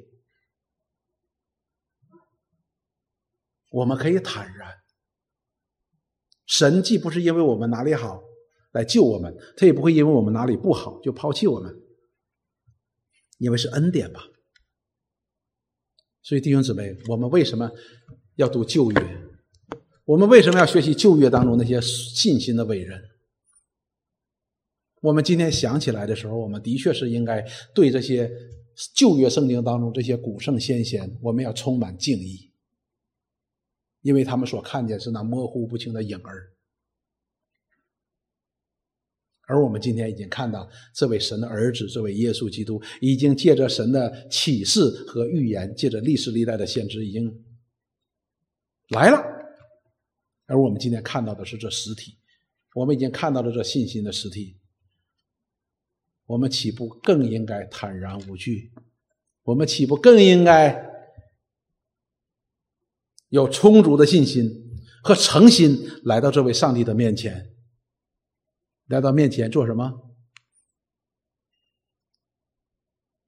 [3.70, 4.74] 我们可以坦然。
[6.46, 8.20] 神既不是因为我们哪里好
[8.72, 11.80] 来救我们，他也不会因为我们哪里不好就抛弃我们，
[13.40, 14.20] 因为是恩典吧。
[16.22, 17.68] 所以弟兄姊妹，我们为什么？
[18.36, 19.18] 要读旧约，
[20.06, 23.02] 我们为什么要学习旧约当中那些信心的伟人？
[25.02, 28.30] 我们今天想起来的时候，我们的确是应该对这些
[28.94, 32.50] 旧约圣经当中这些古圣先贤，我们要充满敬意，
[34.00, 36.52] 因为他们所看见是那模糊不清的影儿，
[39.50, 47.44] 而我们今天已经看到这位神的儿子，这位耶稣基督，已经借着神的启示和预言，借着历史历代的先知，已经。
[48.90, 49.20] 来了，
[50.46, 52.16] 而我们今天看到的是这实体，
[52.74, 54.56] 我们已经看到了这信心的实体。
[56.26, 58.70] 我们岂不更应该坦然无惧？
[59.42, 60.80] 我们岂不更应该
[63.30, 64.48] 有充足的信心
[65.02, 67.50] 和诚心来到这位上帝的面前？
[68.90, 70.10] 来到面前做什么？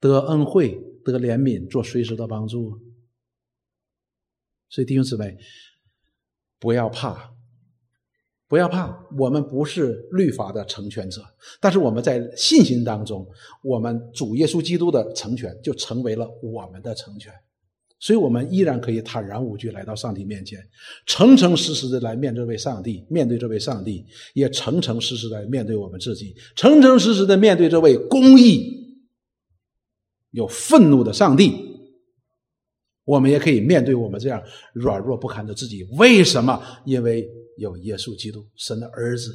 [0.00, 2.80] 得恩惠，得怜悯，做随时的帮助。
[4.68, 5.38] 所以弟兄姊妹，
[6.58, 7.32] 不要怕，
[8.48, 9.06] 不要怕。
[9.16, 11.22] 我们不是律法的成全者，
[11.60, 13.24] 但是我们在信心当中，
[13.62, 17.32] 我们主耶稣基督的成全就成为了我们的成全。
[18.02, 20.58] 所以，我们依然可以坦然无惧来到上帝面前，
[21.06, 29.06] 诚诚实实的来面对这位上帝，面对这位上帝，也诚诚实实的面对我们自己，诚诚实实的面对这位公义、
[30.32, 31.70] 有愤怒的上帝。
[33.04, 34.42] 我们也可以面对我们这样
[34.74, 36.60] 软弱不堪的自己，为什么？
[36.84, 39.32] 因为有耶稣基督，神的儿子，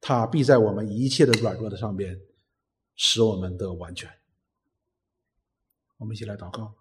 [0.00, 2.16] 他必在我们一切的软弱的上边，
[2.96, 4.10] 使我们得完全。
[5.96, 6.74] 我们一起来祷告，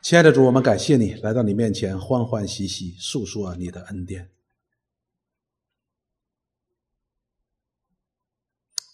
[0.00, 4.30] 亲爱的主，我们感谢你来到你面前，欢欢喜喜诉说你的恩典。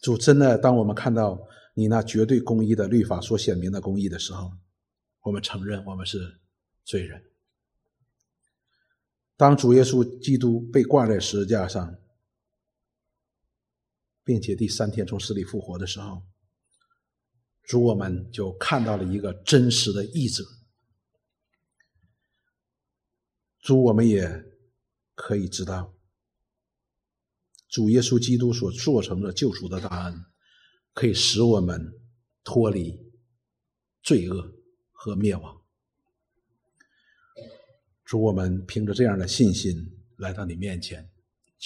[0.01, 4.53] 主真的，当我们看到你那绝对公义的律法所显明的公义的时候，
[5.23, 6.39] 我们承认我们是
[6.85, 7.23] 罪人。
[9.37, 11.95] 当主耶稣基督被挂在十字架上，
[14.27, 16.20] 并且第三天从死里复活的时候，
[17.62, 20.45] 主我们就看到了一个真实的义者。
[23.61, 24.45] 主，我们也
[25.14, 25.95] 可以知道，
[27.68, 30.24] 主耶稣基督所做成的救赎的大恩，
[30.93, 31.93] 可以使我们
[32.43, 32.99] 脱离
[34.03, 34.53] 罪恶
[34.91, 35.62] 和灭亡。
[38.05, 41.09] 主，我们凭着这样的信心来到你面前，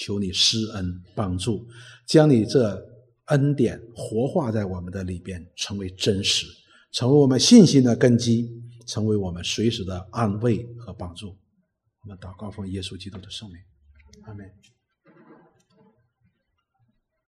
[0.01, 1.63] 求你施恩帮助，
[2.07, 2.83] 将你这
[3.25, 6.47] 恩典活化在我们的里边，成为真实，
[6.91, 8.49] 成为我们信心的根基，
[8.87, 11.37] 成为我们随时的安慰和帮助。
[12.01, 13.59] 我们祷告奉耶稣基督的圣名，
[14.23, 14.70] 阿门。